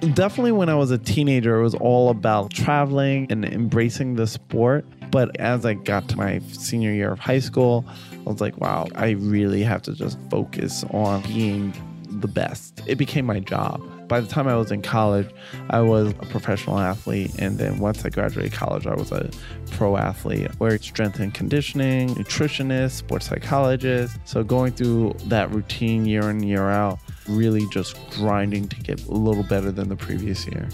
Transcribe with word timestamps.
Definitely 0.00 0.52
when 0.52 0.70
I 0.70 0.74
was 0.74 0.90
a 0.90 0.96
teenager, 0.96 1.60
it 1.60 1.62
was 1.62 1.74
all 1.74 2.08
about 2.08 2.52
traveling 2.52 3.26
and 3.28 3.44
embracing 3.44 4.14
the 4.16 4.26
sport. 4.26 4.86
But 5.10 5.38
as 5.38 5.66
I 5.66 5.74
got 5.74 6.08
to 6.08 6.16
my 6.16 6.38
senior 6.52 6.92
year 6.92 7.12
of 7.12 7.18
high 7.18 7.40
school, 7.40 7.84
I 8.12 8.30
was 8.30 8.40
like, 8.40 8.56
wow, 8.58 8.86
I 8.94 9.10
really 9.10 9.62
have 9.62 9.82
to 9.82 9.92
just 9.92 10.18
focus 10.30 10.84
on 10.90 11.22
being 11.24 11.74
the 12.08 12.28
best. 12.28 12.80
It 12.86 12.96
became 12.96 13.26
my 13.26 13.40
job. 13.40 13.82
By 14.08 14.20
the 14.20 14.26
time 14.26 14.48
I 14.48 14.56
was 14.56 14.72
in 14.72 14.80
college, 14.82 15.28
I 15.68 15.80
was 15.80 16.08
a 16.08 16.26
professional 16.26 16.78
athlete. 16.78 17.32
And 17.38 17.58
then 17.58 17.78
once 17.78 18.04
I 18.04 18.08
graduated 18.08 18.52
college, 18.52 18.86
I 18.86 18.94
was 18.94 19.12
a 19.12 19.30
pro 19.72 19.96
athlete 19.98 20.50
where 20.58 20.78
strength 20.78 21.20
and 21.20 21.32
conditioning, 21.34 22.08
nutritionist, 22.14 22.92
sports 22.92 23.26
psychologist. 23.26 24.18
So 24.24 24.42
going 24.42 24.72
through 24.72 25.14
that 25.26 25.50
routine 25.50 26.06
year 26.06 26.30
in, 26.30 26.42
year 26.42 26.70
out, 26.70 26.98
really 27.30 27.66
just 27.66 27.96
grinding 28.10 28.68
to 28.68 28.76
get 28.80 29.04
a 29.06 29.12
little 29.12 29.44
better 29.44 29.70
than 29.70 29.88
the 29.88 29.96
previous 29.96 30.46
year. 30.46 30.68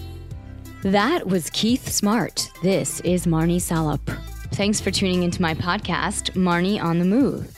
That 0.83 1.27
was 1.27 1.51
Keeth 1.51 1.89
Smart. 1.89 2.51
This 2.63 3.01
is 3.01 3.27
Marnie 3.27 3.61
Salop. 3.61 4.11
Thanks 4.53 4.81
for 4.81 4.91
tuning 4.91 5.23
into 5.23 5.43
my 5.43 5.55
podcast, 5.55 6.33
Marnie 6.33 6.83
on 6.83 6.99
the 6.99 7.05
Move. 7.05 7.57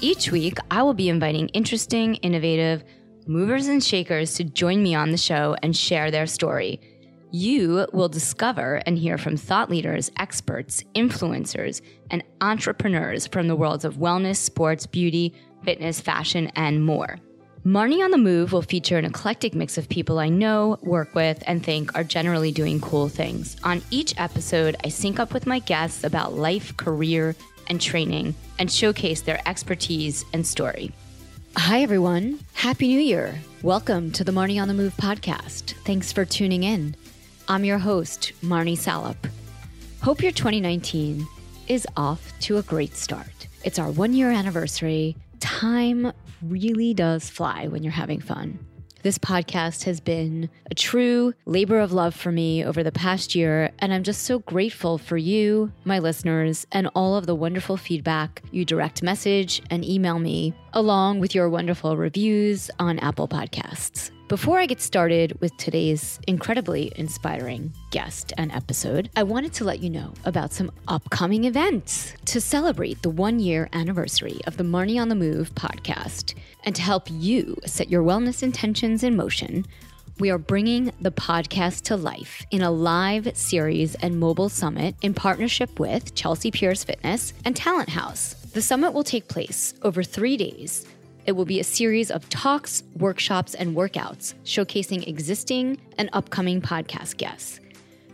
Each 0.00 0.30
week, 0.30 0.58
I 0.70 0.82
will 0.82 0.94
be 0.94 1.08
inviting 1.08 1.48
interesting, 1.48 2.14
innovative, 2.16 2.84
movers 3.26 3.66
and 3.66 3.82
shakers 3.82 4.34
to 4.34 4.44
join 4.44 4.82
me 4.82 4.94
on 4.94 5.10
the 5.10 5.16
show 5.16 5.56
and 5.62 5.76
share 5.76 6.10
their 6.10 6.26
story. 6.26 6.80
You 7.30 7.86
will 7.92 8.08
discover 8.08 8.80
and 8.86 8.96
hear 8.96 9.18
from 9.18 9.36
thought 9.36 9.68
leaders, 9.68 10.10
experts, 10.18 10.82
influencers, 10.94 11.82
and 12.10 12.22
entrepreneurs 12.40 13.26
from 13.26 13.48
the 13.48 13.56
worlds 13.56 13.84
of 13.84 13.96
wellness, 13.96 14.36
sports, 14.36 14.86
beauty, 14.86 15.34
fitness, 15.64 16.00
fashion, 16.00 16.46
and 16.54 16.86
more. 16.86 17.18
Marnie 17.66 18.04
on 18.04 18.12
the 18.12 18.18
Move 18.18 18.52
will 18.52 18.62
feature 18.62 18.98
an 18.98 19.04
eclectic 19.04 19.52
mix 19.52 19.76
of 19.78 19.88
people 19.88 20.20
I 20.20 20.28
know, 20.28 20.78
work 20.80 21.14
with, 21.14 21.42
and 21.44 21.62
think 21.62 21.94
are 21.96 22.04
generally 22.04 22.52
doing 22.52 22.80
cool 22.80 23.08
things. 23.08 23.56
On 23.64 23.82
each 23.90 24.14
episode, 24.16 24.76
I 24.84 24.88
sync 24.90 25.18
up 25.18 25.34
with 25.34 25.44
my 25.44 25.58
guests 25.58 26.04
about 26.04 26.34
life, 26.34 26.76
career, 26.76 27.34
and 27.68 27.80
training 27.80 28.36
and 28.60 28.70
showcase 28.70 29.22
their 29.22 29.40
expertise 29.46 30.24
and 30.32 30.46
story. 30.46 30.92
Hi, 31.56 31.82
everyone. 31.82 32.38
Happy 32.54 32.86
New 32.86 33.00
Year. 33.00 33.40
Welcome 33.62 34.12
to 34.12 34.22
the 34.22 34.32
Marnie 34.32 34.62
on 34.62 34.68
the 34.68 34.74
Move 34.74 34.96
podcast. 34.96 35.72
Thanks 35.84 36.12
for 36.12 36.24
tuning 36.24 36.62
in. 36.62 36.94
I'm 37.48 37.64
your 37.64 37.78
host, 37.78 38.32
Marnie 38.40 38.78
Salop. 38.78 39.26
Hope 40.00 40.22
your 40.22 40.32
2019 40.32 41.26
is 41.66 41.88
off 41.96 42.32
to 42.40 42.58
a 42.58 42.62
great 42.62 42.94
start. 42.94 43.48
It's 43.64 43.80
our 43.80 43.90
one 43.90 44.12
year 44.14 44.30
anniversary. 44.30 45.16
Time 45.40 46.12
really 46.42 46.94
does 46.94 47.28
fly 47.28 47.68
when 47.68 47.82
you're 47.82 47.92
having 47.92 48.20
fun. 48.20 48.58
This 49.02 49.18
podcast 49.18 49.84
has 49.84 50.00
been 50.00 50.50
a 50.70 50.74
true 50.74 51.32
labor 51.46 51.78
of 51.78 51.92
love 51.92 52.16
for 52.16 52.32
me 52.32 52.64
over 52.64 52.82
the 52.82 52.90
past 52.90 53.36
year, 53.36 53.70
and 53.78 53.94
I'm 53.94 54.02
just 54.02 54.24
so 54.24 54.40
grateful 54.40 54.98
for 54.98 55.16
you, 55.16 55.72
my 55.84 56.00
listeners, 56.00 56.66
and 56.72 56.90
all 56.96 57.14
of 57.14 57.26
the 57.26 57.34
wonderful 57.34 57.76
feedback 57.76 58.42
you 58.50 58.64
direct 58.64 59.02
message 59.02 59.62
and 59.70 59.84
email 59.84 60.18
me, 60.18 60.52
along 60.72 61.20
with 61.20 61.32
your 61.32 61.48
wonderful 61.48 61.96
reviews 61.96 62.72
on 62.80 62.98
Apple 62.98 63.28
Podcasts. 63.28 64.10
Before 64.28 64.58
I 64.58 64.66
get 64.66 64.82
started 64.82 65.40
with 65.40 65.56
today's 65.56 66.20
incredibly 66.26 66.92
inspiring 66.96 67.72
guest 67.90 68.34
and 68.36 68.52
episode, 68.52 69.08
I 69.16 69.22
wanted 69.22 69.54
to 69.54 69.64
let 69.64 69.80
you 69.80 69.88
know 69.88 70.12
about 70.26 70.52
some 70.52 70.70
upcoming 70.86 71.44
events 71.44 72.12
to 72.26 72.38
celebrate 72.38 73.00
the 73.00 73.08
one 73.08 73.40
year 73.40 73.70
anniversary 73.72 74.38
of 74.46 74.58
the 74.58 74.64
Marnie 74.64 75.00
on 75.00 75.08
the 75.08 75.14
Move 75.14 75.54
podcast. 75.54 76.34
And 76.64 76.76
to 76.76 76.82
help 76.82 77.04
you 77.10 77.56
set 77.64 77.88
your 77.88 78.02
wellness 78.02 78.42
intentions 78.42 79.02
in 79.02 79.16
motion, 79.16 79.64
we 80.18 80.28
are 80.28 80.36
bringing 80.36 80.92
the 81.00 81.10
podcast 81.10 81.84
to 81.84 81.96
life 81.96 82.44
in 82.50 82.60
a 82.60 82.70
live 82.70 83.34
series 83.34 83.94
and 83.94 84.20
mobile 84.20 84.50
summit 84.50 84.94
in 85.00 85.14
partnership 85.14 85.80
with 85.80 86.14
Chelsea 86.14 86.50
Piers 86.50 86.84
Fitness 86.84 87.32
and 87.46 87.56
Talent 87.56 87.88
House. 87.88 88.34
The 88.52 88.60
summit 88.60 88.92
will 88.92 89.04
take 89.04 89.28
place 89.28 89.72
over 89.80 90.02
three 90.02 90.36
days 90.36 90.84
it 91.28 91.36
will 91.36 91.44
be 91.44 91.60
a 91.60 91.64
series 91.64 92.10
of 92.10 92.26
talks, 92.30 92.82
workshops, 92.96 93.54
and 93.54 93.76
workouts 93.76 94.32
showcasing 94.44 95.06
existing 95.06 95.78
and 95.98 96.08
upcoming 96.14 96.62
podcast 96.62 97.18
guests. 97.18 97.60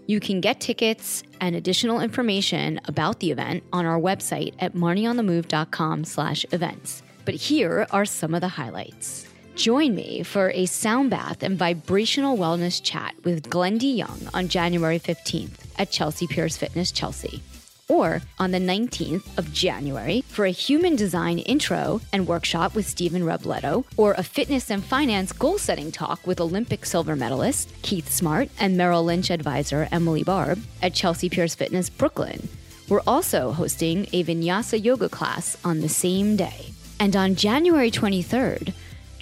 You 0.08 0.18
can 0.18 0.40
get 0.40 0.60
tickets 0.60 1.22
and 1.40 1.54
additional 1.54 2.00
information 2.00 2.80
about 2.86 3.20
the 3.20 3.30
event 3.30 3.62
on 3.72 3.86
our 3.86 4.00
website 4.00 4.54
at 4.58 4.74
marnieonthemove.com 4.74 6.02
slash 6.02 6.44
events. 6.50 7.04
But 7.24 7.36
here 7.36 7.86
are 7.92 8.04
some 8.04 8.34
of 8.34 8.40
the 8.40 8.48
highlights. 8.48 9.28
Join 9.54 9.94
me 9.94 10.24
for 10.24 10.50
a 10.50 10.66
sound 10.66 11.10
bath 11.10 11.44
and 11.44 11.56
vibrational 11.56 12.36
wellness 12.36 12.82
chat 12.82 13.14
with 13.22 13.48
Glendy 13.48 13.96
Young 13.96 14.28
on 14.34 14.48
January 14.48 14.98
15th 14.98 15.60
at 15.78 15.92
Chelsea 15.92 16.26
Piers 16.26 16.56
Fitness 16.56 16.90
Chelsea 16.90 17.40
or 17.88 18.22
on 18.38 18.50
the 18.50 18.58
19th 18.58 19.38
of 19.38 19.52
January 19.52 20.22
for 20.28 20.44
a 20.44 20.50
human 20.50 20.96
design 20.96 21.38
intro 21.38 22.00
and 22.12 22.26
workshop 22.26 22.74
with 22.74 22.88
Stephen 22.88 23.22
Robledo, 23.22 23.84
or 23.96 24.14
a 24.14 24.22
fitness 24.22 24.70
and 24.70 24.84
finance 24.84 25.32
goal 25.32 25.58
setting 25.58 25.92
talk 25.92 26.26
with 26.26 26.40
Olympic 26.40 26.84
silver 26.86 27.16
medalist 27.16 27.70
Keeth 27.82 28.10
Smart 28.10 28.48
and 28.58 28.76
Merrill 28.76 29.04
Lynch 29.04 29.30
advisor 29.30 29.88
Emily 29.92 30.22
Barb 30.22 30.60
at 30.82 30.94
Chelsea 30.94 31.28
Piers 31.28 31.54
Fitness 31.54 31.90
Brooklyn. 31.90 32.48
We're 32.88 33.00
also 33.06 33.52
hosting 33.52 34.06
a 34.12 34.24
vinyasa 34.24 34.82
yoga 34.82 35.08
class 35.08 35.56
on 35.64 35.80
the 35.80 35.88
same 35.88 36.36
day. 36.36 36.66
And 37.00 37.16
on 37.16 37.34
January 37.34 37.90
23rd, 37.90 38.72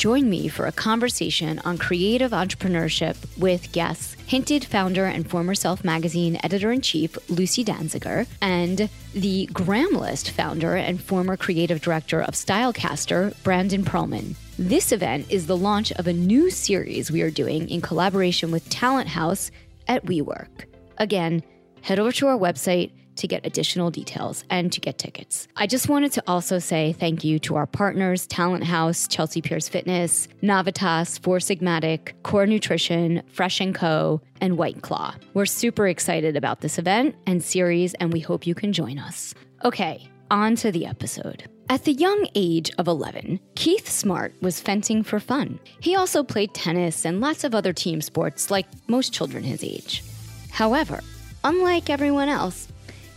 Join 0.03 0.29
me 0.29 0.49
for 0.49 0.67
a 0.67 0.73
conversation 0.73 1.61
on 1.61 1.79
creative 1.79 2.33
entrepreneurship 2.33 3.17
with 3.39 3.71
guests 3.71 4.17
Hinted 4.27 4.65
founder 4.65 5.05
and 5.05 5.31
former 5.31 5.55
Self 5.55 5.85
Magazine 5.85 6.41
editor 6.43 6.73
in 6.73 6.81
chief 6.81 7.17
Lucy 7.31 7.65
Danziger 7.65 8.27
and 8.41 8.91
the 9.15 9.49
Gramlist 9.53 10.31
founder 10.31 10.75
and 10.75 11.01
former 11.01 11.37
creative 11.37 11.81
director 11.81 12.21
of 12.21 12.35
Stylecaster 12.35 13.41
Brandon 13.45 13.85
Perlman. 13.85 14.35
This 14.59 14.91
event 14.91 15.31
is 15.31 15.47
the 15.47 15.57
launch 15.57 15.93
of 15.93 16.09
a 16.09 16.13
new 16.13 16.51
series 16.51 17.13
we 17.13 17.23
are 17.23 17.31
doing 17.31 17.71
in 17.71 17.81
collaboration 17.81 18.51
with 18.51 18.69
Talent 18.71 19.07
House 19.07 19.53
at 19.87 20.05
WeWork. 20.05 20.65
Again, 20.99 21.45
head 21.83 22.01
over 22.01 22.11
to 22.11 22.27
our 22.27 22.37
website 22.37 22.91
to 23.17 23.29
get 23.29 23.47
additional 23.47 23.91
details 23.91 24.45
and 24.51 24.73
to 24.73 24.81
get 24.81 24.99
tickets. 24.99 25.49
I 25.57 25.67
just 25.67 25.89
wanted 25.89 26.13
to 26.13 26.23
also 26.27 26.59
say 26.59 26.93
thank 26.93 27.25
you 27.25 27.39
to 27.41 27.57
our 27.57 27.67
partners, 27.67 28.27
Talent 28.27 28.65
House, 28.65 29.07
Chelsea 29.09 29.43
Piers 29.43 29.69
Fitness, 29.69 30.29
Navitas, 30.43 31.21
Four 31.23 31.39
Sigmatic, 31.39 32.13
Core 32.23 32.47
Nutrition, 32.47 33.23
Fresh 33.33 33.61
& 33.67 33.75
Co., 33.75 34.21
and 34.41 34.59
White 34.59 34.83
Claw. 34.83 35.15
We're 35.35 35.47
super 35.47 35.87
excited 35.87 36.37
about 36.37 36.61
this 36.61 36.79
event 36.79 37.15
and 37.27 37.43
series, 37.43 37.95
and 37.95 38.13
we 38.13 38.21
hope 38.21 38.47
you 38.47 38.55
can 38.55 38.73
join 38.73 38.99
us. 38.99 39.35
Okay, 39.65 40.09
on 40.31 40.57
to 40.57 40.73
the 40.73 40.87
episode. 40.87 41.49
At 41.69 41.85
the 41.85 41.93
young 41.93 42.27
age 42.35 42.71
of 42.77 42.89
11, 42.89 43.41
Keeth 43.55 43.89
Smart 43.89 44.35
was 44.43 44.61
fencing 44.61 45.03
for 45.03 45.21
fun. 45.21 45.59
He 45.81 45.95
also 45.95 46.23
played 46.23 46.53
tennis 46.53 47.07
and 47.07 47.21
lots 47.21 47.45
of 47.45 47.55
other 47.55 47.73
team 47.73 48.03
sports 48.03 48.51
like 48.51 48.67
most 48.89 49.13
children 49.13 49.45
his 49.45 49.63
age. 49.63 50.03
However, 50.51 51.01
unlike 51.45 51.89
everyone 51.89 52.29
else, 52.29 52.69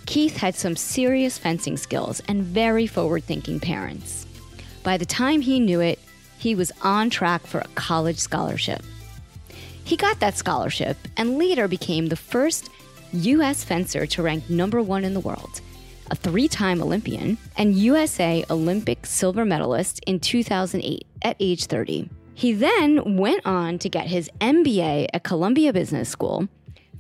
Keeth 0.05 0.37
had 0.37 0.55
some 0.55 0.75
serious 0.75 1.37
fencing 1.37 1.77
skills 1.77 2.21
and 2.27 2.43
very 2.43 2.87
forward 2.87 3.23
thinking 3.23 3.59
parents. 3.59 4.27
By 4.83 4.97
the 4.97 5.05
time 5.05 5.41
he 5.41 5.59
knew 5.59 5.81
it, 5.81 5.99
he 6.37 6.53
was 6.53 6.71
on 6.81 7.09
track 7.09 7.47
for 7.47 7.59
a 7.59 7.67
college 7.75 8.19
scholarship. 8.19 8.83
He 9.83 9.97
got 9.97 10.19
that 10.19 10.37
scholarship 10.37 10.97
and 11.17 11.37
later 11.37 11.67
became 11.67 12.07
the 12.07 12.15
first 12.15 12.69
U.S. 13.13 13.63
fencer 13.63 14.05
to 14.05 14.21
rank 14.21 14.49
number 14.49 14.81
one 14.81 15.03
in 15.03 15.13
the 15.13 15.19
world, 15.19 15.61
a 16.11 16.15
three 16.15 16.47
time 16.47 16.81
Olympian, 16.81 17.37
and 17.57 17.75
USA 17.75 18.45
Olympic 18.49 19.05
silver 19.05 19.45
medalist 19.45 20.01
in 20.05 20.19
2008 20.19 21.05
at 21.21 21.35
age 21.39 21.65
30. 21.65 22.09
He 22.33 22.51
then 22.51 23.17
went 23.17 23.45
on 23.45 23.79
to 23.79 23.89
get 23.89 24.07
his 24.07 24.29
MBA 24.41 25.07
at 25.13 25.23
Columbia 25.23 25.71
Business 25.71 26.09
School, 26.09 26.47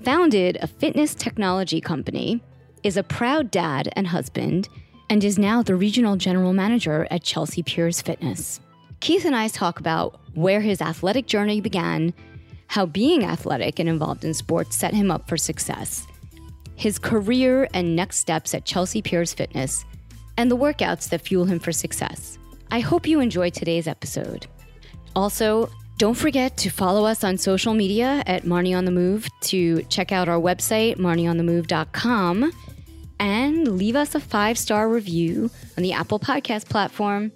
founded 0.01 0.57
a 0.61 0.67
fitness 0.67 1.13
technology 1.13 1.81
company, 1.81 2.41
is 2.85 2.97
a 2.97 3.03
proud 3.03 3.49
dad 3.49 3.89
and 3.95 4.05
husband, 4.05 4.69
and 5.09 5.23
is 5.23 5.39
now 5.39 5.63
the 5.63 5.75
regional 5.75 6.15
general 6.15 6.53
manager 6.53 7.07
at 7.09 7.23
Chelsea 7.23 7.63
Piers 7.63 7.99
Fitness. 7.99 8.59
Keeth 8.99 9.25
and 9.25 9.35
I 9.35 9.47
talk 9.47 9.79
about 9.79 10.19
where 10.35 10.61
his 10.61 10.81
athletic 10.81 11.25
journey 11.25 11.61
began, 11.61 12.13
how 12.67 12.85
being 12.85 13.23
athletic 13.23 13.79
and 13.79 13.89
involved 13.89 14.23
in 14.23 14.35
sports 14.35 14.75
set 14.75 14.93
him 14.93 15.09
up 15.09 15.27
for 15.27 15.35
success, 15.35 16.05
his 16.75 16.99
career 16.99 17.67
and 17.73 17.95
next 17.95 18.17
steps 18.17 18.53
at 18.53 18.65
Chelsea 18.65 19.01
Piers 19.01 19.33
Fitness, 19.33 19.83
and 20.37 20.51
the 20.51 20.57
workouts 20.57 21.09
that 21.09 21.21
fuel 21.21 21.45
him 21.45 21.57
for 21.57 21.71
success. 21.71 22.37
I 22.69 22.81
hope 22.81 23.07
you 23.07 23.19
enjoyed 23.19 23.55
today's 23.55 23.87
episode. 23.87 24.45
Also, 25.15 25.71
don't 25.97 26.13
forget 26.13 26.55
to 26.57 26.69
follow 26.69 27.05
us 27.05 27.23
on 27.23 27.39
social 27.39 27.73
media 27.73 28.21
at 28.27 28.43
Marnie 28.43 28.77
on 28.77 28.85
the 28.85 28.91
Move 28.91 29.27
to 29.41 29.81
check 29.83 30.11
out 30.11 30.29
our 30.29 30.39
website, 30.39 30.97
marnieonthemove.com 30.97 32.51
and 33.19 33.77
leave 33.77 33.95
us 33.95 34.15
a 34.15 34.19
five 34.19 34.57
star 34.57 34.89
review 34.89 35.49
on 35.77 35.83
the 35.83 35.93
Apple 35.93 36.19
Podcast 36.19 36.69
platform. 36.69 37.31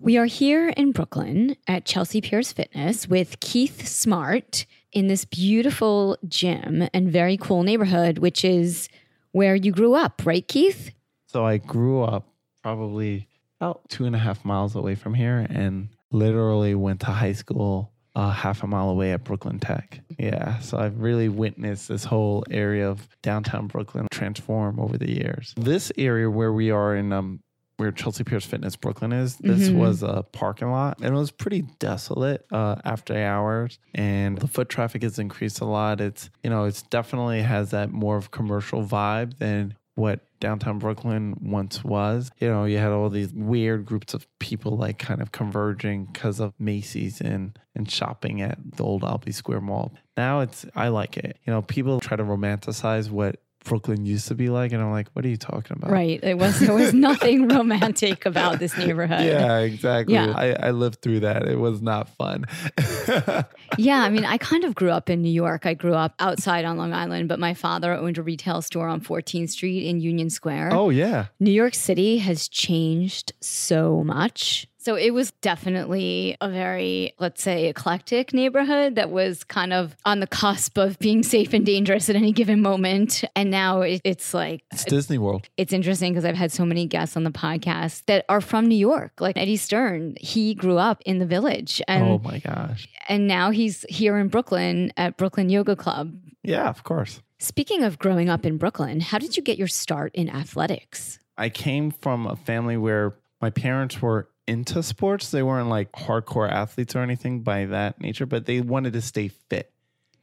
We 0.00 0.16
are 0.16 0.26
here 0.26 0.68
in 0.68 0.92
Brooklyn 0.92 1.56
at 1.66 1.84
Chelsea 1.84 2.20
Piers 2.20 2.52
Fitness 2.52 3.08
with 3.08 3.40
Keeth 3.40 3.86
Smart 3.86 4.64
in 4.92 5.08
this 5.08 5.24
beautiful 5.24 6.16
gym 6.28 6.88
and 6.94 7.10
very 7.10 7.36
cool 7.36 7.62
neighborhood, 7.62 8.18
which 8.18 8.44
is 8.44 8.88
where 9.32 9.54
you 9.54 9.72
grew 9.72 9.94
up, 9.94 10.22
right, 10.24 10.46
Keeth? 10.46 10.92
So 11.26 11.44
I 11.44 11.58
grew 11.58 12.02
up 12.02 12.28
probably 12.62 13.28
about 13.60 13.88
two 13.88 14.04
and 14.04 14.14
a 14.14 14.18
half 14.18 14.44
miles 14.44 14.76
away 14.76 14.94
from 14.94 15.14
here 15.14 15.46
and 15.50 15.88
literally 16.10 16.74
went 16.74 17.00
to 17.00 17.06
high 17.06 17.32
school 17.32 17.92
uh, 18.18 18.30
half 18.30 18.62
a 18.62 18.66
mile 18.66 18.88
away 18.90 19.12
at 19.12 19.22
Brooklyn 19.24 19.58
Tech. 19.60 20.00
Yeah, 20.18 20.58
so 20.58 20.76
I've 20.76 20.98
really 20.98 21.28
witnessed 21.28 21.86
this 21.88 22.04
whole 22.04 22.44
area 22.50 22.90
of 22.90 23.08
downtown 23.22 23.68
Brooklyn 23.68 24.08
transform 24.10 24.80
over 24.80 24.98
the 24.98 25.08
years. 25.10 25.54
This 25.56 25.92
area 25.96 26.28
where 26.28 26.52
we 26.52 26.70
are 26.72 26.96
in 26.96 27.12
um, 27.12 27.40
where 27.76 27.92
Chelsea 27.92 28.24
Piers 28.24 28.44
Fitness 28.44 28.74
Brooklyn 28.74 29.12
is, 29.12 29.36
this 29.36 29.68
Mhm. 29.68 29.76
was 29.76 30.02
a 30.02 30.24
parking 30.32 30.68
lot 30.72 30.98
and 31.00 31.14
it 31.14 31.16
was 31.16 31.30
pretty 31.30 31.62
desolate 31.78 32.44
uh, 32.50 32.74
after 32.84 33.16
hours. 33.16 33.78
And 33.94 34.36
the 34.36 34.48
foot 34.48 34.68
traffic 34.68 35.04
has 35.04 35.20
increased 35.20 35.60
a 35.60 35.64
lot. 35.64 36.00
It's, 36.00 36.28
you 36.42 36.50
know, 36.50 36.64
it's 36.64 36.82
definitely 36.82 37.42
has 37.42 37.70
that 37.70 37.92
more 37.92 38.16
of 38.16 38.32
commercial 38.32 38.82
vibe 38.82 39.38
than 39.38 39.74
what 39.98 40.20
downtown 40.38 40.78
Brooklyn 40.78 41.36
once 41.42 41.82
was. 41.82 42.30
You 42.38 42.48
know, 42.48 42.64
you 42.64 42.78
had 42.78 42.92
all 42.92 43.10
these 43.10 43.32
weird 43.34 43.84
groups 43.84 44.14
of 44.14 44.26
people 44.38 44.76
like 44.76 44.98
kind 44.98 45.20
of 45.20 45.32
converging 45.32 46.06
because 46.06 46.38
of 46.38 46.54
Macy's 46.58 47.20
and, 47.20 47.58
and 47.74 47.90
shopping 47.90 48.40
at 48.40 48.58
the 48.76 48.84
old 48.84 49.02
Albee 49.02 49.32
Square 49.32 49.62
Mall. 49.62 49.92
Now 50.16 50.40
it's, 50.40 50.64
I 50.74 50.88
like 50.88 51.16
it. 51.16 51.38
You 51.44 51.52
know, 51.52 51.62
people 51.62 51.98
try 52.00 52.16
to 52.16 52.24
romanticize 52.24 53.10
what 53.10 53.42
Brooklyn 53.68 54.06
used 54.06 54.28
to 54.28 54.34
be 54.34 54.48
like. 54.48 54.72
And 54.72 54.82
I'm 54.82 54.90
like, 54.90 55.08
what 55.12 55.24
are 55.24 55.28
you 55.28 55.36
talking 55.36 55.76
about? 55.76 55.90
Right. 55.90 56.18
It 56.22 56.38
was 56.38 56.58
there 56.58 56.74
was 56.74 56.92
nothing 56.94 57.48
romantic 57.56 58.26
about 58.26 58.58
this 58.58 58.76
neighborhood. 58.76 59.24
Yeah, 59.24 59.58
exactly. 59.58 60.14
Yeah. 60.14 60.32
I, 60.34 60.68
I 60.68 60.70
lived 60.70 61.02
through 61.02 61.20
that. 61.20 61.46
It 61.46 61.58
was 61.58 61.80
not 61.82 62.08
fun. 62.16 62.44
Yeah, 63.76 64.02
I 64.02 64.08
mean, 64.08 64.24
I 64.24 64.38
kind 64.38 64.64
of 64.64 64.74
grew 64.74 64.90
up 64.90 65.08
in 65.08 65.22
New 65.22 65.30
York. 65.30 65.64
I 65.66 65.74
grew 65.74 65.94
up 65.94 66.14
outside 66.18 66.64
on 66.64 66.78
Long 66.78 66.92
Island, 66.92 67.28
but 67.28 67.38
my 67.38 67.54
father 67.54 67.92
owned 67.92 68.18
a 68.18 68.22
retail 68.22 68.60
store 68.62 68.88
on 68.88 69.00
14th 69.00 69.50
Street 69.50 69.86
in 69.86 70.00
Union 70.00 70.30
Square. 70.30 70.70
oh, 70.72 70.90
yeah. 70.90 71.26
New 71.38 71.52
York 71.52 71.74
City 71.74 72.18
has 72.18 72.48
changed 72.48 73.32
so 73.40 74.02
much. 74.02 74.66
So 74.88 74.94
it 74.94 75.10
was 75.12 75.32
definitely 75.42 76.38
a 76.40 76.48
very, 76.48 77.12
let's 77.18 77.42
say, 77.42 77.66
eclectic 77.66 78.32
neighborhood 78.32 78.94
that 78.94 79.10
was 79.10 79.44
kind 79.44 79.74
of 79.74 79.94
on 80.06 80.20
the 80.20 80.26
cusp 80.26 80.78
of 80.78 80.98
being 80.98 81.22
safe 81.22 81.52
and 81.52 81.66
dangerous 81.66 82.08
at 82.08 82.16
any 82.16 82.32
given 82.32 82.62
moment. 82.62 83.22
And 83.36 83.50
now 83.50 83.82
it, 83.82 84.00
it's 84.02 84.32
like, 84.32 84.62
It's 84.72 84.86
Disney 84.86 85.18
World. 85.18 85.46
it's 85.58 85.74
interesting 85.74 86.14
because 86.14 86.24
I've 86.24 86.36
had 86.36 86.52
so 86.52 86.64
many 86.64 86.86
guests 86.86 87.18
on 87.18 87.24
the 87.24 87.30
podcast 87.30 88.06
that 88.06 88.24
are 88.30 88.40
from 88.40 88.64
New 88.64 88.78
York. 88.78 89.20
Like 89.20 89.36
Eddie 89.36 89.58
Stern, 89.58 90.16
he 90.22 90.54
grew 90.54 90.78
up 90.78 91.02
in 91.04 91.18
the 91.18 91.26
village 91.26 91.82
and, 91.86 92.04
oh, 92.04 92.18
my 92.24 92.38
gosh. 92.38 92.88
and 93.10 93.28
now 93.28 93.50
he's 93.50 93.84
here 93.90 94.16
in 94.16 94.28
Brooklyn 94.28 94.90
at 94.96 95.18
Brooklyn 95.18 95.50
Yoga 95.50 95.76
Club. 95.76 96.18
Yeah, 96.42 96.66
of 96.70 96.82
course. 96.84 97.20
Speaking 97.38 97.82
of 97.82 97.98
growing 97.98 98.30
up 98.30 98.46
in 98.46 98.56
Brooklyn, 98.56 99.00
how 99.00 99.18
did 99.18 99.36
you 99.36 99.42
get 99.42 99.58
your 99.58 99.68
start 99.68 100.14
in 100.14 100.30
athletics? 100.30 101.18
I 101.36 101.50
came 101.50 101.90
from 101.90 102.26
a 102.26 102.36
family 102.36 102.78
where 102.78 103.16
my 103.42 103.50
parents 103.50 104.00
were 104.00 104.30
into 104.48 104.82
sports. 104.82 105.30
They 105.30 105.42
weren't 105.42 105.68
like 105.68 105.92
hardcore 105.92 106.50
athletes 106.50 106.96
or 106.96 107.00
anything 107.00 107.42
by 107.42 107.66
that 107.66 108.00
nature, 108.00 108.26
but 108.26 108.46
they 108.46 108.60
wanted 108.60 108.94
to 108.94 109.02
stay 109.02 109.28
fit. 109.28 109.70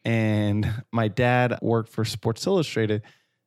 And 0.03 0.83
my 0.91 1.07
dad 1.07 1.57
worked 1.61 1.89
for 1.89 2.03
Sports 2.03 2.45
Illustrated. 2.45 3.03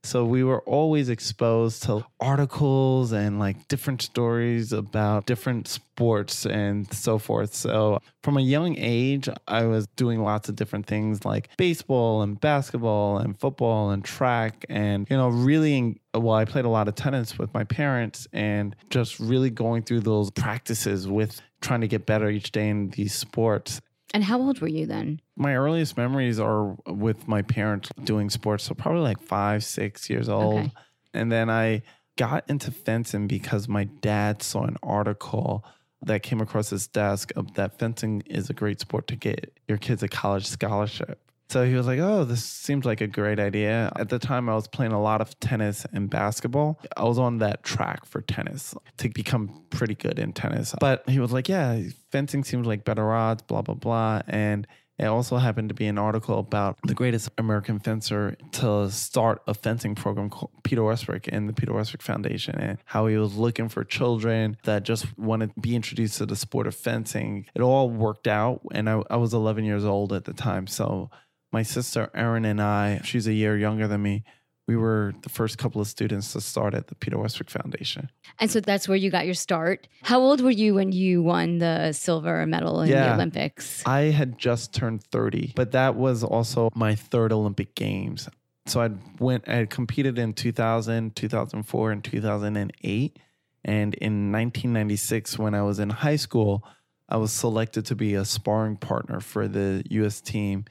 So 0.08 0.24
we 0.24 0.42
were 0.42 0.62
always 0.62 1.10
exposed 1.10 1.82
to 1.82 2.02
articles 2.18 3.12
and 3.12 3.38
like 3.38 3.68
different 3.68 4.00
stories 4.00 4.72
about 4.72 5.26
different 5.26 5.68
sports 5.68 6.46
and 6.46 6.90
so 6.94 7.18
forth. 7.18 7.52
So 7.52 8.00
from 8.22 8.38
a 8.38 8.40
young 8.40 8.74
age, 8.78 9.28
I 9.46 9.66
was 9.66 9.86
doing 9.96 10.22
lots 10.22 10.48
of 10.48 10.56
different 10.56 10.86
things 10.86 11.26
like 11.26 11.50
baseball 11.58 12.22
and 12.22 12.40
basketball 12.40 13.18
and 13.18 13.38
football 13.38 13.90
and 13.90 14.02
track 14.02 14.64
and, 14.70 15.06
you 15.10 15.16
know, 15.18 15.28
really, 15.28 16.00
well, 16.14 16.36
I 16.36 16.46
played 16.46 16.64
a 16.64 16.70
lot 16.70 16.88
of 16.88 16.94
tennis 16.94 17.38
with 17.38 17.52
my 17.52 17.64
parents 17.64 18.26
and 18.32 18.74
just 18.88 19.20
really 19.20 19.50
going 19.50 19.82
through 19.82 20.00
those 20.00 20.30
practices 20.30 21.06
with 21.06 21.42
trying 21.60 21.82
to 21.82 21.88
get 21.88 22.06
better 22.06 22.30
each 22.30 22.50
day 22.50 22.70
in 22.70 22.88
these 22.90 23.12
sports. 23.12 23.82
And 24.14 24.24
how 24.24 24.40
old 24.40 24.60
were 24.60 24.68
you 24.68 24.86
then? 24.86 25.20
My 25.36 25.54
earliest 25.54 25.96
memories 25.96 26.40
are 26.40 26.76
with 26.86 27.28
my 27.28 27.42
parents 27.42 27.90
doing 28.04 28.30
sports, 28.30 28.64
so 28.64 28.74
probably 28.74 29.02
like 29.02 29.20
five, 29.20 29.62
six 29.64 30.08
years 30.08 30.28
old. 30.28 30.60
Okay. 30.60 30.72
And 31.12 31.30
then 31.30 31.50
I 31.50 31.82
got 32.16 32.48
into 32.48 32.70
fencing 32.70 33.26
because 33.26 33.68
my 33.68 33.84
dad 33.84 34.42
saw 34.42 34.64
an 34.64 34.76
article 34.82 35.64
that 36.02 36.22
came 36.22 36.40
across 36.40 36.70
his 36.70 36.86
desk 36.86 37.32
of 37.36 37.54
that 37.54 37.78
fencing 37.78 38.22
is 38.26 38.48
a 38.50 38.54
great 38.54 38.80
sport 38.80 39.06
to 39.08 39.16
get 39.16 39.58
your 39.68 39.78
kids 39.78 40.02
a 40.02 40.08
college 40.08 40.46
scholarship. 40.46 41.20
So 41.50 41.64
he 41.64 41.74
was 41.74 41.86
like, 41.86 41.98
"Oh, 41.98 42.24
this 42.24 42.44
seems 42.44 42.84
like 42.84 43.00
a 43.00 43.06
great 43.06 43.40
idea." 43.40 43.90
At 43.96 44.10
the 44.10 44.18
time, 44.18 44.48
I 44.48 44.54
was 44.54 44.68
playing 44.68 44.92
a 44.92 45.00
lot 45.00 45.20
of 45.20 45.38
tennis 45.40 45.86
and 45.92 46.10
basketball. 46.10 46.80
I 46.96 47.04
was 47.04 47.18
on 47.18 47.38
that 47.38 47.62
track 47.62 48.04
for 48.04 48.20
tennis 48.20 48.74
to 48.98 49.08
become 49.08 49.64
pretty 49.70 49.94
good 49.94 50.18
in 50.18 50.32
tennis. 50.32 50.74
But 50.78 51.08
he 51.08 51.20
was 51.20 51.32
like, 51.32 51.48
"Yeah, 51.48 51.80
fencing 52.12 52.44
seems 52.44 52.66
like 52.66 52.84
better 52.84 53.12
odds." 53.12 53.42
Blah 53.42 53.62
blah 53.62 53.74
blah, 53.74 54.20
and 54.26 54.66
it 54.98 55.06
also 55.06 55.36
happened 55.36 55.68
to 55.68 55.74
be 55.74 55.86
an 55.86 55.96
article 55.96 56.40
about 56.40 56.76
the 56.84 56.94
greatest 56.94 57.30
American 57.38 57.78
fencer 57.78 58.36
to 58.52 58.90
start 58.90 59.40
a 59.46 59.54
fencing 59.54 59.94
program 59.94 60.28
called 60.28 60.50
Peter 60.64 60.82
Westbrook 60.82 61.28
and 61.28 61.48
the 61.48 61.52
Peter 61.52 61.72
Westbrook 61.72 62.02
Foundation 62.02 62.56
and 62.58 62.78
how 62.84 63.06
he 63.06 63.16
was 63.16 63.36
looking 63.36 63.68
for 63.68 63.84
children 63.84 64.56
that 64.64 64.82
just 64.82 65.16
wanted 65.16 65.54
to 65.54 65.60
be 65.60 65.76
introduced 65.76 66.18
to 66.18 66.26
the 66.26 66.34
sport 66.34 66.66
of 66.66 66.74
fencing. 66.74 67.46
It 67.54 67.62
all 67.62 67.88
worked 67.88 68.26
out. 68.26 68.60
And 68.72 68.90
I, 68.90 69.00
I 69.08 69.16
was 69.16 69.32
11 69.32 69.64
years 69.64 69.84
old 69.84 70.12
at 70.12 70.24
the 70.24 70.32
time. 70.34 70.66
So 70.66 71.10
my 71.52 71.62
sister 71.62 72.10
Erinn 72.14 72.46
and 72.46 72.60
I, 72.60 73.00
she's 73.04 73.26
a 73.26 73.32
year 73.32 73.56
younger 73.56 73.88
than 73.88 74.02
me, 74.02 74.24
we 74.66 74.76
were 74.76 75.14
the 75.22 75.30
first 75.30 75.56
couple 75.56 75.80
of 75.80 75.86
students 75.86 76.34
to 76.34 76.42
start 76.42 76.74
at 76.74 76.88
the 76.88 76.94
Peter 76.94 77.18
Westbrook 77.18 77.48
Foundation. 77.48 78.10
And 78.38 78.50
so 78.50 78.60
that's 78.60 78.86
where 78.86 78.98
you 78.98 79.10
got 79.10 79.24
your 79.24 79.34
start. 79.34 79.88
How 80.02 80.20
old 80.20 80.42
were 80.42 80.50
you 80.50 80.74
when 80.74 80.92
you 80.92 81.22
won 81.22 81.58
the 81.58 81.92
silver 81.92 82.44
medal 82.46 82.82
in 82.82 82.90
the 82.90 83.14
Olympics? 83.14 83.82
I 83.86 84.02
had 84.02 84.38
just 84.38 84.74
turned 84.74 85.02
30, 85.04 85.54
but 85.56 85.72
that 85.72 85.94
was 85.94 86.22
also 86.22 86.68
my 86.74 86.94
third 86.94 87.32
Olympic 87.32 87.74
Games. 87.74 88.28
So 88.66 88.82
I 88.82 88.90
went 89.18 89.48
I 89.48 89.64
competed 89.64 90.18
in 90.18 90.34
2000, 90.34 91.16
2004 91.16 91.90
and 91.90 92.04
2008 92.04 93.18
and 93.64 93.94
in 93.94 94.32
1996 94.32 95.38
when 95.38 95.54
I 95.54 95.62
was 95.62 95.78
in 95.78 95.90
high 95.90 96.16
school, 96.16 96.64
I 97.08 97.16
was 97.16 97.32
selected 97.32 97.86
to 97.86 97.94
be 97.94 98.14
a 98.14 98.24
sparring 98.24 98.76
partner 98.76 99.20
for 99.20 99.48
the 99.48 99.82
US 99.90 100.20
team 100.20 100.66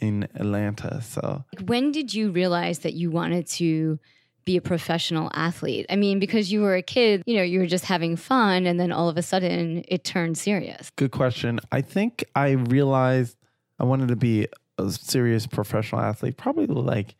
in 0.00 0.24
Atlanta. 0.34 1.00
So 1.02 1.44
When 1.66 1.92
did 1.92 2.12
you 2.12 2.30
realize 2.30 2.80
that 2.80 2.94
you 2.94 3.10
wanted 3.10 3.46
to 3.48 3.98
be 4.44 4.56
a 4.56 4.60
professional 4.60 5.30
athlete? 5.34 5.86
I 5.90 5.96
mean, 5.96 6.18
because 6.18 6.50
you 6.50 6.62
were 6.62 6.74
a 6.74 6.82
kid, 6.82 7.22
you 7.26 7.36
know, 7.36 7.42
you 7.42 7.60
were 7.60 7.66
just 7.66 7.84
having 7.84 8.16
fun 8.16 8.66
and 8.66 8.80
then 8.80 8.90
all 8.90 9.08
of 9.08 9.16
a 9.16 9.22
sudden 9.22 9.84
it 9.86 10.02
turned 10.02 10.38
serious. 10.38 10.90
Good 10.96 11.10
question. 11.10 11.60
I 11.70 11.82
think 11.82 12.24
I 12.34 12.50
realized 12.50 13.36
I 13.78 13.84
wanted 13.84 14.08
to 14.08 14.16
be 14.16 14.48
a 14.78 14.90
serious 14.90 15.46
professional 15.46 16.00
athlete, 16.00 16.36
probably 16.36 16.66
like 16.66 17.14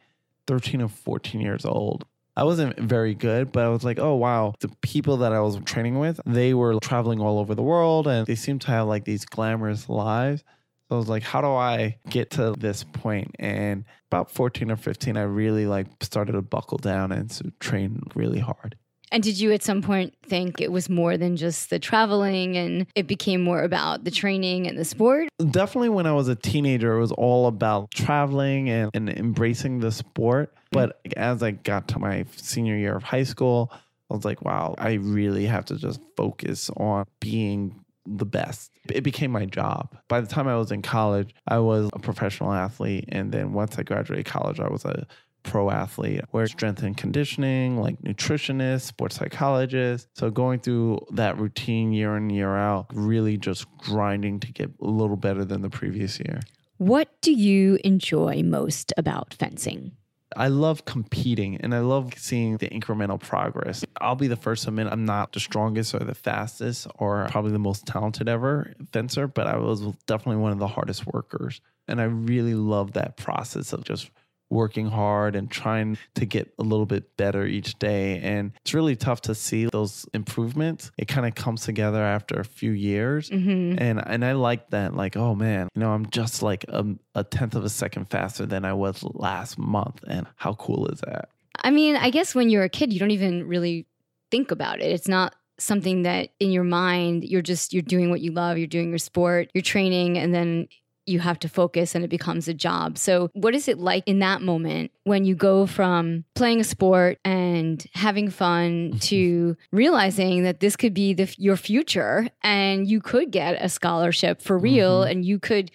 13 0.46 0.82
or 0.82 0.88
14 0.88 1.40
years 1.40 1.64
old. 1.64 2.04
I 2.36 2.44
wasn't 2.44 2.78
very 2.78 3.14
good, 3.14 3.52
but 3.52 3.64
I 3.64 3.68
was 3.68 3.84
like, 3.84 3.98
oh, 3.98 4.14
wow. 4.14 4.54
The 4.60 4.70
people 4.80 5.18
that 5.18 5.32
I 5.32 5.40
was 5.40 5.58
training 5.64 5.98
with, 5.98 6.20
they 6.24 6.54
were 6.54 6.78
traveling 6.80 7.20
all 7.20 7.38
over 7.38 7.54
the 7.54 7.62
world 7.62 8.06
and 8.06 8.26
they 8.26 8.34
seemed 8.34 8.62
to 8.62 8.68
have 8.68 8.86
like 8.86 9.04
these 9.04 9.24
glamorous 9.24 9.88
lives. 9.88 10.42
So 10.90 10.96
I 10.96 10.98
was 10.98 11.08
like, 11.08 11.22
how 11.22 11.40
do 11.40 11.46
I 11.46 11.98
get 12.08 12.30
to 12.32 12.52
this 12.58 12.82
point? 12.82 13.36
And 13.38 13.84
about 14.10 14.32
14 14.32 14.72
or 14.72 14.76
15, 14.76 15.16
I 15.16 15.22
really 15.22 15.66
like 15.66 15.86
started 16.00 16.32
to 16.32 16.42
buckle 16.42 16.78
down 16.78 17.12
and 17.12 17.30
to 17.30 17.52
train 17.60 18.02
really 18.16 18.40
hard. 18.40 18.76
And 19.12 19.22
did 19.22 19.38
you 19.38 19.52
at 19.52 19.62
some 19.62 19.82
point 19.82 20.14
think 20.24 20.60
it 20.60 20.72
was 20.72 20.88
more 20.88 21.16
than 21.16 21.36
just 21.36 21.70
the 21.70 21.78
traveling 21.78 22.56
and 22.56 22.86
it 22.96 23.06
became 23.06 23.40
more 23.40 23.62
about 23.62 24.02
the 24.02 24.10
training 24.10 24.66
and 24.66 24.76
the 24.76 24.84
sport? 24.84 25.28
definitely 25.50 25.90
when 25.90 26.06
I 26.06 26.12
was 26.12 26.26
a 26.26 26.34
teenager, 26.34 26.96
it 26.96 27.00
was 27.00 27.12
all 27.12 27.46
about 27.46 27.92
traveling 27.92 28.68
and, 28.68 28.90
and 28.92 29.08
embracing 29.08 29.78
the 29.78 29.92
sport. 29.92 30.52
But 30.72 31.00
as 31.16 31.42
I 31.42 31.52
got 31.52 31.86
to 31.88 32.00
my 32.00 32.24
senior 32.36 32.76
year 32.76 32.96
of 32.96 33.04
high 33.04 33.24
school, 33.24 33.72
I 34.10 34.14
was 34.14 34.24
like, 34.24 34.42
wow, 34.42 34.74
I 34.76 34.94
really 34.94 35.46
have 35.46 35.66
to 35.66 35.76
just 35.76 36.00
focus 36.16 36.68
on 36.76 37.06
being 37.20 37.84
the 38.06 38.26
best. 38.26 38.70
It 38.90 39.02
became 39.02 39.30
my 39.30 39.46
job. 39.46 39.96
By 40.08 40.20
the 40.20 40.26
time 40.26 40.48
I 40.48 40.56
was 40.56 40.72
in 40.72 40.82
college, 40.82 41.34
I 41.46 41.58
was 41.58 41.90
a 41.92 41.98
professional 41.98 42.52
athlete. 42.52 43.04
And 43.08 43.32
then 43.32 43.52
once 43.52 43.78
I 43.78 43.82
graduated 43.82 44.26
college, 44.26 44.60
I 44.60 44.68
was 44.68 44.84
a 44.84 45.06
pro 45.42 45.70
athlete 45.70 46.22
where 46.30 46.46
strength 46.46 46.82
and 46.82 46.96
conditioning, 46.96 47.78
like 47.78 48.00
nutritionist, 48.02 48.82
sports 48.82 49.16
psychologist. 49.16 50.08
So 50.14 50.30
going 50.30 50.60
through 50.60 51.06
that 51.12 51.38
routine 51.38 51.92
year 51.92 52.16
in, 52.16 52.30
year 52.30 52.56
out, 52.56 52.86
really 52.92 53.36
just 53.36 53.66
grinding 53.78 54.40
to 54.40 54.52
get 54.52 54.70
a 54.80 54.84
little 54.84 55.16
better 55.16 55.44
than 55.44 55.62
the 55.62 55.70
previous 55.70 56.18
year. 56.18 56.40
What 56.76 57.08
do 57.20 57.32
you 57.32 57.78
enjoy 57.84 58.42
most 58.42 58.92
about 58.96 59.34
fencing? 59.34 59.92
I 60.36 60.48
love 60.48 60.84
competing 60.84 61.56
and 61.56 61.74
I 61.74 61.80
love 61.80 62.14
seeing 62.16 62.56
the 62.58 62.68
incremental 62.68 63.20
progress. 63.20 63.84
I'll 64.00 64.14
be 64.14 64.28
the 64.28 64.36
first 64.36 64.64
to 64.64 64.68
admit 64.68 64.86
I'm 64.86 65.04
not 65.04 65.32
the 65.32 65.40
strongest 65.40 65.94
or 65.94 66.00
the 66.00 66.14
fastest 66.14 66.86
or 66.98 67.26
probably 67.30 67.52
the 67.52 67.58
most 67.58 67.86
talented 67.86 68.28
ever 68.28 68.72
fencer, 68.92 69.26
but 69.26 69.46
I 69.46 69.56
was 69.56 69.80
definitely 70.06 70.40
one 70.40 70.52
of 70.52 70.58
the 70.58 70.68
hardest 70.68 71.06
workers. 71.06 71.60
And 71.88 72.00
I 72.00 72.04
really 72.04 72.54
love 72.54 72.92
that 72.92 73.16
process 73.16 73.72
of 73.72 73.84
just 73.84 74.10
working 74.50 74.86
hard 74.86 75.36
and 75.36 75.50
trying 75.50 75.96
to 76.14 76.26
get 76.26 76.52
a 76.58 76.62
little 76.62 76.86
bit 76.86 77.16
better 77.16 77.46
each 77.46 77.78
day. 77.78 78.18
And 78.20 78.52
it's 78.60 78.74
really 78.74 78.96
tough 78.96 79.22
to 79.22 79.34
see 79.34 79.66
those 79.66 80.06
improvements. 80.12 80.90
It 80.98 81.06
kind 81.06 81.26
of 81.26 81.34
comes 81.34 81.64
together 81.64 82.02
after 82.02 82.40
a 82.40 82.44
few 82.44 82.72
years. 82.72 83.30
Mm-hmm. 83.30 83.82
And 83.82 84.02
and 84.06 84.24
I 84.24 84.32
like 84.32 84.70
that. 84.70 84.94
Like, 84.94 85.16
oh 85.16 85.34
man, 85.34 85.68
you 85.74 85.80
know, 85.80 85.92
I'm 85.92 86.10
just 86.10 86.42
like 86.42 86.64
a, 86.68 86.84
a 87.14 87.24
tenth 87.24 87.54
of 87.54 87.64
a 87.64 87.70
second 87.70 88.10
faster 88.10 88.46
than 88.46 88.64
I 88.64 88.72
was 88.72 89.02
last 89.02 89.58
month. 89.58 90.02
And 90.06 90.26
how 90.36 90.54
cool 90.54 90.86
is 90.88 91.00
that? 91.00 91.28
I 91.62 91.70
mean, 91.70 91.96
I 91.96 92.10
guess 92.10 92.34
when 92.34 92.50
you're 92.50 92.64
a 92.64 92.68
kid, 92.68 92.92
you 92.92 92.98
don't 92.98 93.10
even 93.10 93.46
really 93.46 93.86
think 94.30 94.50
about 94.50 94.80
it. 94.80 94.92
It's 94.92 95.08
not 95.08 95.34
something 95.58 96.02
that 96.02 96.30
in 96.40 96.50
your 96.50 96.64
mind 96.64 97.24
you're 97.24 97.42
just 97.42 97.72
you're 97.72 97.82
doing 97.82 98.08
what 98.08 98.22
you 98.22 98.32
love 98.32 98.56
you're 98.56 98.66
doing 98.66 98.88
your 98.88 98.98
sport 98.98 99.50
you're 99.52 99.60
training 99.60 100.16
and 100.16 100.34
then 100.34 100.66
you 101.06 101.18
have 101.20 101.38
to 101.40 101.48
focus 101.48 101.94
and 101.94 102.04
it 102.04 102.08
becomes 102.08 102.46
a 102.48 102.54
job. 102.54 102.98
So, 102.98 103.30
what 103.32 103.54
is 103.54 103.68
it 103.68 103.78
like 103.78 104.04
in 104.06 104.18
that 104.20 104.42
moment 104.42 104.92
when 105.04 105.24
you 105.24 105.34
go 105.34 105.66
from 105.66 106.24
playing 106.34 106.60
a 106.60 106.64
sport 106.64 107.18
and 107.24 107.84
having 107.94 108.30
fun 108.30 108.98
to 109.02 109.56
realizing 109.72 110.42
that 110.44 110.60
this 110.60 110.76
could 110.76 110.94
be 110.94 111.14
the, 111.14 111.32
your 111.38 111.56
future 111.56 112.28
and 112.42 112.88
you 112.88 113.00
could 113.00 113.30
get 113.30 113.56
a 113.62 113.68
scholarship 113.68 114.42
for 114.42 114.58
real 114.58 115.02
Mhm. 115.04 115.10
and 115.10 115.24
you 115.24 115.38
could, 115.38 115.70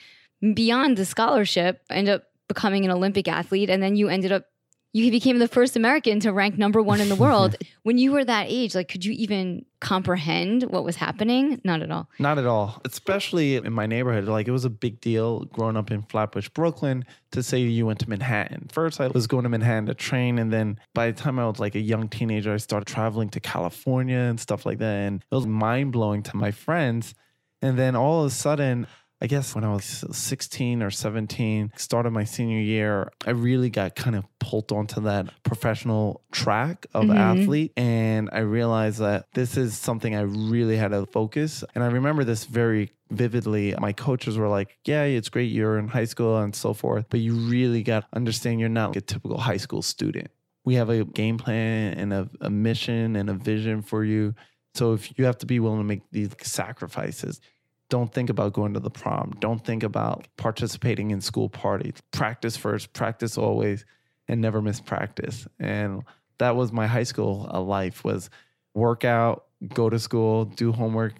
beyond 0.53 0.97
the 0.97 1.05
scholarship, 1.05 1.81
end 1.89 2.09
up 2.09 2.23
becoming 2.47 2.85
an 2.85 2.91
Olympic 2.91 3.27
athlete 3.27 3.69
and 3.69 3.81
then 3.81 3.95
you 3.95 4.07
ended 4.07 4.31
up 4.31 4.45
you 4.95 5.11
became 5.11 5.39
the 5.39 5.47
first 5.49 5.75
American 5.75 6.21
to 6.21 6.31
rank 6.31 6.57
number 6.57 6.81
one 6.81 7.01
in 7.01 7.09
the 7.09 7.15
world. 7.25 7.57
when 7.83 7.97
you 7.97 8.13
were 8.13 8.23
that 8.23 8.45
age, 8.47 8.73
like, 8.73 8.87
could 8.87 9.03
you 9.03 9.11
even 9.11 9.65
comprehend 9.81 10.63
what 10.63 10.85
was 10.85 10.95
happening? 10.95 11.59
Not 11.65 11.81
at 11.81 11.91
all. 11.91 12.07
Not 12.17 12.37
at 12.37 12.45
all. 12.45 12.81
Especially 12.85 13.57
in 13.57 13.73
my 13.73 13.87
neighborhood. 13.87 14.23
Like 14.23 14.47
it 14.47 14.51
was 14.51 14.63
a 14.63 14.69
big 14.69 15.01
deal 15.01 15.43
growing 15.45 15.75
up 15.75 15.91
in 15.91 16.03
Flatbush, 16.03 16.47
Brooklyn, 16.47 17.03
to 17.31 17.43
say 17.43 17.59
you 17.59 17.85
went 17.85 17.99
to 17.99 18.09
Manhattan. 18.09 18.69
First, 18.71 19.01
I 19.01 19.07
was 19.07 19.27
going 19.27 19.43
to 19.43 19.49
Manhattan 19.49 19.87
to 19.87 19.93
train. 19.93 20.39
And 20.39 20.53
then 20.53 20.79
by 20.93 21.11
the 21.11 21.21
time 21.21 21.39
I 21.39 21.45
was 21.45 21.59
like 21.59 21.75
a 21.75 21.81
young 21.81 22.07
teenager, 22.07 22.53
I 22.53 22.57
started 22.57 22.85
traveling 22.85 23.27
to 23.31 23.41
California 23.41 24.17
and 24.17 24.39
stuff 24.39 24.65
like 24.65 24.77
that. 24.77 24.95
And 24.95 25.21
it 25.29 25.35
was 25.35 25.45
mind 25.45 25.91
blowing 25.91 26.23
to 26.23 26.37
my 26.37 26.51
friends. 26.51 27.15
And 27.61 27.77
then 27.77 27.97
all 27.97 28.21
of 28.21 28.27
a 28.27 28.33
sudden, 28.33 28.87
I 29.21 29.27
guess 29.27 29.55
when 29.55 29.63
I 29.63 29.73
was 29.73 30.03
16 30.11 30.83
or 30.83 30.91
17, 30.91 31.71
started 31.77 32.11
my 32.11 32.25
senior 32.25 32.59
year, 32.59 33.11
I 33.25 33.31
really 33.31 33.69
got 33.69 33.95
kind 33.95 34.15
of 34.15 34.25
pulled 34.39 34.71
onto 34.73 35.01
that 35.01 35.31
professional 35.43 36.21
track 36.31 36.85
of 36.93 37.05
Mhm. 37.07 37.15
athlete. 37.17 37.71
And 37.77 38.29
I 38.33 38.39
realized 38.39 38.99
that 38.99 39.27
this 39.33 39.55
is 39.55 39.77
something 39.77 40.15
I 40.15 40.21
really 40.21 40.75
had 40.75 40.89
to 40.89 41.05
focus. 41.05 41.63
And 41.73 41.83
I 41.83 41.87
remember 41.87 42.23
this 42.25 42.43
very 42.43 42.91
vividly. 43.09 43.73
My 43.79 43.93
coaches 43.93 44.37
were 44.37 44.49
like, 44.49 44.77
Yeah, 44.85 45.03
it's 45.03 45.29
great 45.29 45.49
you're 45.51 45.77
in 45.79 45.87
high 45.87 46.05
school 46.05 46.37
and 46.37 46.53
so 46.53 46.73
forth, 46.73 47.05
but 47.09 47.21
you 47.21 47.33
really 47.35 47.83
got 47.83 48.01
to 48.01 48.17
understand 48.17 48.59
you're 48.59 48.67
not 48.69 48.89
like 48.89 48.97
a 48.97 49.01
typical 49.01 49.37
high 49.39 49.57
school 49.57 49.81
student. 49.81 50.29
We 50.65 50.75
have 50.75 50.89
a 50.89 51.05
game 51.05 51.37
plan 51.37 51.93
and 51.93 52.11
a, 52.11 52.29
a 52.41 52.49
mission 52.49 53.15
and 53.15 53.29
a 53.29 53.33
vision 53.33 53.81
for 53.81 54.03
you. 54.03 54.35
So 54.73 54.91
if 54.93 55.17
you 55.17 55.23
have 55.25 55.37
to 55.37 55.45
be 55.45 55.59
willing 55.61 55.79
to 55.79 55.83
make 55.85 56.01
these 56.11 56.31
sacrifices, 56.41 57.39
don't 57.95 58.13
think 58.13 58.29
about 58.29 58.51
going 58.51 58.73
to 58.73 58.79
the 58.81 58.89
prom. 58.89 59.33
Don't 59.39 59.63
think 59.63 59.81
about 59.81 60.27
participating 60.35 61.11
in 61.11 61.21
school 61.21 61.47
parties. 61.47 61.93
Practice 62.11 62.57
first, 62.57 62.91
practice 62.91 63.37
always, 63.37 63.85
and 64.27 64.41
never 64.41 64.61
miss 64.61 64.81
practice. 64.81 65.47
And 65.61 66.03
that 66.39 66.57
was 66.57 66.73
my 66.73 66.87
high 66.87 67.03
school 67.03 67.49
uh, 67.53 67.61
life 67.61 68.03
was 68.03 68.29
work 68.73 69.05
out, 69.05 69.45
go 69.73 69.89
to 69.89 69.97
school, 69.97 70.43
do 70.43 70.73
homework, 70.73 71.13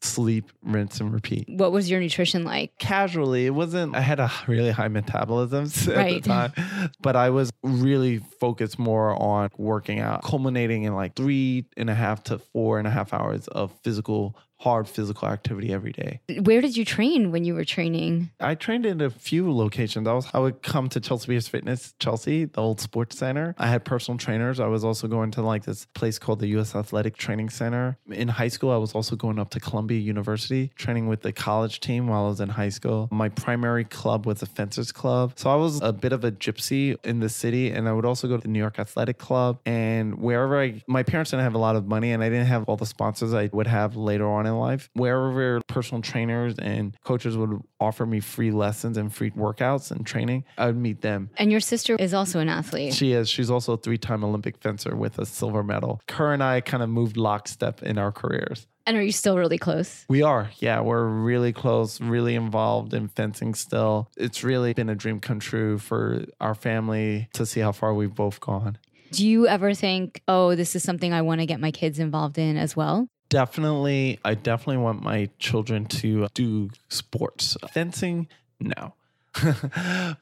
sleep, 0.00 0.50
rinse 0.64 0.98
and 1.00 1.12
repeat. 1.12 1.44
What 1.48 1.70
was 1.70 1.88
your 1.88 2.00
nutrition 2.00 2.42
like? 2.42 2.76
Casually, 2.80 3.46
it 3.46 3.50
wasn't 3.54 3.94
I 3.94 4.00
had 4.00 4.18
a 4.18 4.28
really 4.48 4.72
high 4.72 4.88
metabolism 4.88 5.64
at 5.94 5.96
Right. 5.96 6.22
the 6.24 6.28
time, 6.28 6.52
but 7.00 7.14
I 7.14 7.30
was 7.30 7.52
really 7.62 8.18
focused 8.40 8.80
more 8.80 9.10
on 9.22 9.48
working 9.58 10.00
out, 10.00 10.24
culminating 10.24 10.82
in 10.82 10.94
like 10.96 11.14
three 11.14 11.66
and 11.76 11.88
a 11.88 11.94
half 11.94 12.24
to 12.24 12.38
four 12.40 12.80
and 12.80 12.88
a 12.88 12.90
half 12.90 13.14
hours 13.14 13.46
of 13.46 13.72
physical 13.84 14.36
hard 14.58 14.88
physical 14.88 15.28
activity 15.28 15.72
every 15.72 15.92
day. 15.92 16.20
Where 16.42 16.60
did 16.60 16.76
you 16.76 16.84
train 16.84 17.30
when 17.30 17.44
you 17.44 17.54
were 17.54 17.64
training? 17.64 18.30
I 18.40 18.54
trained 18.54 18.86
in 18.86 19.00
a 19.00 19.10
few 19.10 19.52
locations. 19.52 20.08
I 20.08 20.12
was 20.12 20.26
I 20.32 20.38
would 20.38 20.62
come 20.62 20.88
to 20.90 21.00
Chelsea 21.00 21.26
Piers 21.28 21.48
Fitness, 21.48 21.94
Chelsea, 21.98 22.46
the 22.46 22.60
old 22.60 22.80
sports 22.80 23.18
center. 23.18 23.54
I 23.58 23.66
had 23.66 23.84
personal 23.84 24.18
trainers. 24.18 24.58
I 24.58 24.66
was 24.66 24.84
also 24.84 25.08
going 25.08 25.30
to 25.32 25.42
like 25.42 25.64
this 25.64 25.86
place 25.94 26.18
called 26.18 26.40
the 26.40 26.48
US 26.58 26.74
Athletic 26.74 27.16
Training 27.16 27.50
Center. 27.50 27.98
In 28.10 28.28
high 28.28 28.48
school, 28.48 28.70
I 28.70 28.76
was 28.76 28.94
also 28.94 29.14
going 29.14 29.38
up 29.38 29.50
to 29.50 29.60
Columbia 29.60 30.00
University, 30.00 30.70
training 30.76 31.06
with 31.06 31.22
the 31.22 31.32
college 31.32 31.80
team 31.80 32.06
while 32.06 32.24
I 32.24 32.28
was 32.28 32.40
in 32.40 32.48
high 32.48 32.70
school. 32.70 33.08
My 33.10 33.28
primary 33.28 33.84
club 33.84 34.26
was 34.26 34.40
the 34.40 34.46
Fencers 34.46 34.92
Club. 34.92 35.32
So 35.36 35.50
I 35.50 35.56
was 35.56 35.80
a 35.82 35.92
bit 35.92 36.12
of 36.12 36.24
a 36.24 36.32
gypsy 36.32 36.96
in 37.04 37.20
the 37.20 37.28
city 37.28 37.70
and 37.70 37.88
I 37.88 37.92
would 37.92 38.06
also 38.06 38.26
go 38.26 38.36
to 38.36 38.42
the 38.42 38.48
New 38.48 38.58
York 38.58 38.78
Athletic 38.78 39.18
Club 39.18 39.58
and 39.66 40.18
wherever 40.18 40.60
I 40.60 40.82
my 40.86 41.02
parents 41.02 41.30
didn't 41.30 41.44
have 41.44 41.54
a 41.54 41.58
lot 41.58 41.76
of 41.76 41.86
money 41.86 42.12
and 42.12 42.22
I 42.22 42.28
didn't 42.28 42.46
have 42.46 42.64
all 42.64 42.76
the 42.76 42.86
sponsors 42.86 43.34
I 43.34 43.50
would 43.52 43.66
have 43.66 43.96
later 43.96 44.26
on 44.26 44.45
in 44.46 44.58
life. 44.58 44.88
Wherever 44.94 45.60
personal 45.68 46.02
trainers 46.02 46.54
and 46.58 46.96
coaches 47.04 47.36
would 47.36 47.60
offer 47.80 48.06
me 48.06 48.20
free 48.20 48.50
lessons 48.50 48.96
and 48.96 49.12
free 49.12 49.30
workouts 49.32 49.90
and 49.90 50.06
training, 50.06 50.44
I 50.56 50.66
would 50.66 50.76
meet 50.76 51.02
them. 51.02 51.30
And 51.36 51.50
your 51.50 51.60
sister 51.60 51.96
is 51.96 52.14
also 52.14 52.40
an 52.40 52.48
athlete. 52.48 52.94
She 52.94 53.12
is. 53.12 53.28
She's 53.28 53.50
also 53.50 53.74
a 53.74 53.76
three-time 53.76 54.24
Olympic 54.24 54.58
fencer 54.58 54.96
with 54.96 55.18
a 55.18 55.26
silver 55.26 55.62
medal. 55.62 56.00
Her 56.10 56.32
and 56.32 56.42
I 56.42 56.60
kind 56.60 56.82
of 56.82 56.88
moved 56.88 57.16
lockstep 57.16 57.82
in 57.82 57.98
our 57.98 58.12
careers. 58.12 58.66
And 58.88 58.96
are 58.96 59.02
you 59.02 59.10
still 59.10 59.36
really 59.36 59.58
close? 59.58 60.04
We 60.08 60.22
are. 60.22 60.50
Yeah, 60.58 60.80
we're 60.80 61.06
really 61.06 61.52
close, 61.52 62.00
really 62.00 62.36
involved 62.36 62.94
in 62.94 63.08
fencing 63.08 63.54
still. 63.54 64.08
It's 64.16 64.44
really 64.44 64.74
been 64.74 64.88
a 64.88 64.94
dream 64.94 65.18
come 65.18 65.40
true 65.40 65.78
for 65.78 66.24
our 66.40 66.54
family 66.54 67.28
to 67.32 67.44
see 67.44 67.58
how 67.58 67.72
far 67.72 67.94
we've 67.94 68.14
both 68.14 68.38
gone. 68.40 68.78
Do 69.10 69.26
you 69.26 69.48
ever 69.48 69.74
think, 69.74 70.22
oh, 70.28 70.54
this 70.54 70.76
is 70.76 70.84
something 70.84 71.12
I 71.12 71.22
want 71.22 71.40
to 71.40 71.46
get 71.46 71.58
my 71.58 71.72
kids 71.72 71.98
involved 71.98 72.38
in 72.38 72.56
as 72.56 72.76
well? 72.76 73.08
Definitely, 73.28 74.20
I 74.24 74.34
definitely 74.34 74.82
want 74.82 75.02
my 75.02 75.28
children 75.38 75.86
to 75.86 76.28
do 76.34 76.70
sports. 76.88 77.56
Fencing, 77.72 78.28
no. 78.60 78.94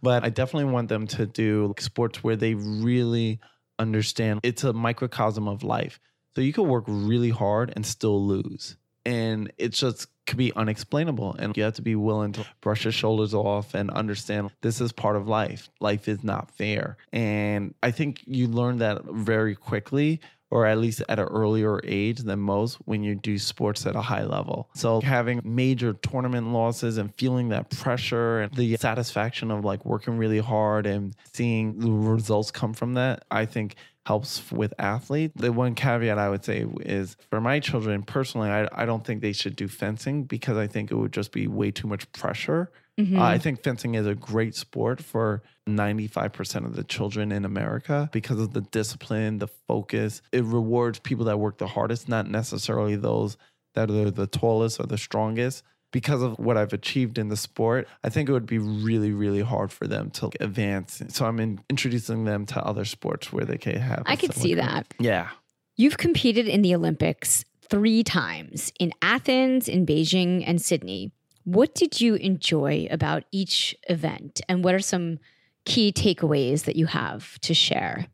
but 0.03 0.25
I 0.25 0.29
definitely 0.31 0.73
want 0.73 0.89
them 0.89 1.07
to 1.09 1.27
do 1.27 1.75
sports 1.79 2.25
where 2.25 2.37
they 2.37 2.55
really 2.55 3.41
understand 3.79 4.41
it's 4.43 4.65
a 4.65 4.73
microcosm 4.73 5.49
of 5.49 5.63
life. 5.63 6.01
So 6.35 6.41
you 6.41 6.53
could 6.53 6.65
work 6.65 6.85
really 6.87 7.31
hard 7.31 7.73
and 7.77 7.87
still 7.87 8.25
lose. 8.25 8.77
And 9.07 9.53
it 9.59 9.69
just 9.73 10.09
could 10.27 10.39
be 10.39 10.53
unexplainable. 10.55 11.37
And 11.39 11.57
you 11.57 11.63
have 11.63 11.75
to 11.75 11.83
be 11.83 11.95
willing 11.95 12.33
to 12.33 12.47
brush 12.61 12.85
your 12.85 12.93
shoulders 12.93 13.35
off 13.35 13.75
and 13.75 13.91
understand 13.91 14.51
this 14.63 14.81
is 14.81 14.93
part 14.93 15.17
of 15.17 15.29
life. 15.29 15.69
Life 15.81 16.09
is 16.09 16.25
not 16.25 16.51
fair. 16.51 16.97
And 17.13 17.75
I 17.83 17.91
think 17.91 18.23
you 18.27 18.49
learn 18.49 18.79
that 18.79 19.05
very 19.05 19.55
quickly 19.55 20.21
or 20.51 20.67
at 20.67 20.79
least 20.79 21.03
at 21.09 21.19
an 21.19 21.27
earlier 21.27 21.81
age 21.85 22.21
than 22.21 22.39
most 22.39 22.77
when 22.85 23.03
you 23.03 23.15
do 23.15 23.39
sports 23.39 23.87
at 23.87 23.97
a 23.97 24.01
high 24.01 24.25
level. 24.25 24.69
So 24.75 25.01
having 25.01 25.41
major 25.45 25.95
tournament 25.95 26.53
losses 26.53 26.99
and 26.99 27.15
feeling 27.17 27.49
that 27.49 27.71
pressure 27.71 28.41
and 28.43 28.55
the 28.55 28.77
satisfaction 28.77 29.51
of 29.51 29.65
like 29.65 29.85
working 29.85 30.17
really 30.17 30.39
hard 30.39 30.87
and 30.87 31.15
seeing 31.33 31.79
the 31.79 31.91
results 31.91 32.51
come 32.51 32.73
from 32.73 32.95
that, 32.95 33.25
I 33.31 33.47
think 33.47 33.77
helps 34.07 34.53
with 34.53 34.75
athletes. 34.79 35.33
The 35.37 35.53
one 35.53 35.75
caveat 35.75 36.19
I 36.19 36.29
would 36.29 36.45
say 36.45 36.67
is 36.81 37.17
for 37.31 37.41
my 37.41 37.59
children 37.59 38.03
personally, 38.03 38.51
I, 38.51 38.69
I 38.71 38.85
don't 38.85 39.05
think 39.05 39.23
they 39.23 39.33
should 39.33 39.57
do 39.57 39.67
fencing 39.67 40.25
because 40.25 40.57
I 40.57 40.67
think 40.67 40.91
it 40.91 40.95
would 40.95 41.13
just 41.13 41.33
be 41.33 41.49
way 41.49 41.71
too 41.71 41.89
much 41.89 42.11
pressure. 42.13 42.71
Mhm. 42.99 43.19
Uh, 43.19 43.23
I 43.23 43.39
think 43.39 43.63
fencing 43.63 43.95
is 43.95 44.07
a 44.07 44.15
great 44.15 44.55
sport 44.55 45.03
for 45.03 45.43
95% 45.69 46.65
of 46.65 46.77
the 46.77 46.85
children 46.85 47.33
in 47.33 47.45
America 47.45 48.09
because 48.13 48.39
of 48.39 48.53
the 48.53 48.61
discipline, 48.61 49.39
the 49.39 49.49
focus. 49.49 50.23
It 50.33 50.45
rewards 50.45 50.99
people 51.01 51.25
that 51.27 51.39
work 51.39 51.59
the 51.59 51.67
hardest, 51.67 52.09
not 52.09 52.29
necessarily 52.31 52.97
those 52.97 53.37
that 53.75 53.91
are 53.91 54.11
the 54.11 54.27
tallest 54.27 54.79
or 54.79 54.87
the 54.87 54.99
strongest. 54.99 55.65
Because 55.91 56.23
of 56.23 56.39
what 56.41 56.57
I've 56.57 56.73
achieved 56.73 57.19
in 57.19 57.29
the 57.29 57.37
sport, 57.37 57.87
I 58.03 58.09
think 58.09 58.29
it 58.29 58.33
would 58.33 58.47
be 58.47 58.59
really, 58.59 59.13
really 59.13 59.43
hard 59.43 59.71
for 59.71 59.87
them 59.87 60.11
to 60.13 60.31
advance. 60.41 61.01
So 61.09 61.25
I'm 61.25 61.39
in, 61.39 61.61
introducing 61.71 62.25
them 62.25 62.47
to 62.47 62.65
other 62.65 62.85
sports 62.85 63.33
where 63.33 63.45
they 63.45 63.59
can 63.59 63.77
have. 63.77 64.03
I 64.07 64.17
could 64.17 64.35
see 64.35 64.55
that. 64.55 64.93
Yeah. 64.99 65.31
You've 65.77 65.97
competed 65.97 66.49
in 66.49 66.63
the 66.63 66.75
Olympics 66.75 67.45
three 67.69 68.03
times 68.03 68.73
in 68.81 68.93
Athens, 69.03 69.69
in 69.69 69.87
Beijing, 69.87 70.43
and 70.47 70.61
Sydney. 70.61 71.13
What 71.45 71.75
did 71.75 72.01
you 72.01 72.15
enjoy 72.15 72.89
about 72.91 73.25
each 73.31 73.77
event? 73.89 74.41
And 74.49 74.65
what 74.65 74.75
are 74.75 74.81
some 74.81 75.19
key 75.65 75.93
takeaways 75.93 76.65
that 76.65 76.77
you 76.77 76.87
have 76.87 77.39
to 77.41 77.55
share? 77.55 78.07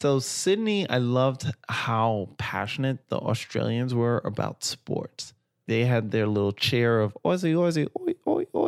So 0.00 0.18
Sydney, 0.18 0.88
I 0.88 0.96
loved 0.96 1.44
how 1.68 2.30
passionate 2.38 3.08
the 3.10 3.18
Australians 3.18 3.94
were 3.94 4.22
about 4.24 4.64
sports. 4.64 5.34
They 5.66 5.84
had 5.84 6.10
their 6.10 6.26
little 6.26 6.52
chair 6.52 7.00
of 7.00 7.16
Aussie, 7.24 7.54
Aussie, 7.54 7.86
oi. 8.00 8.14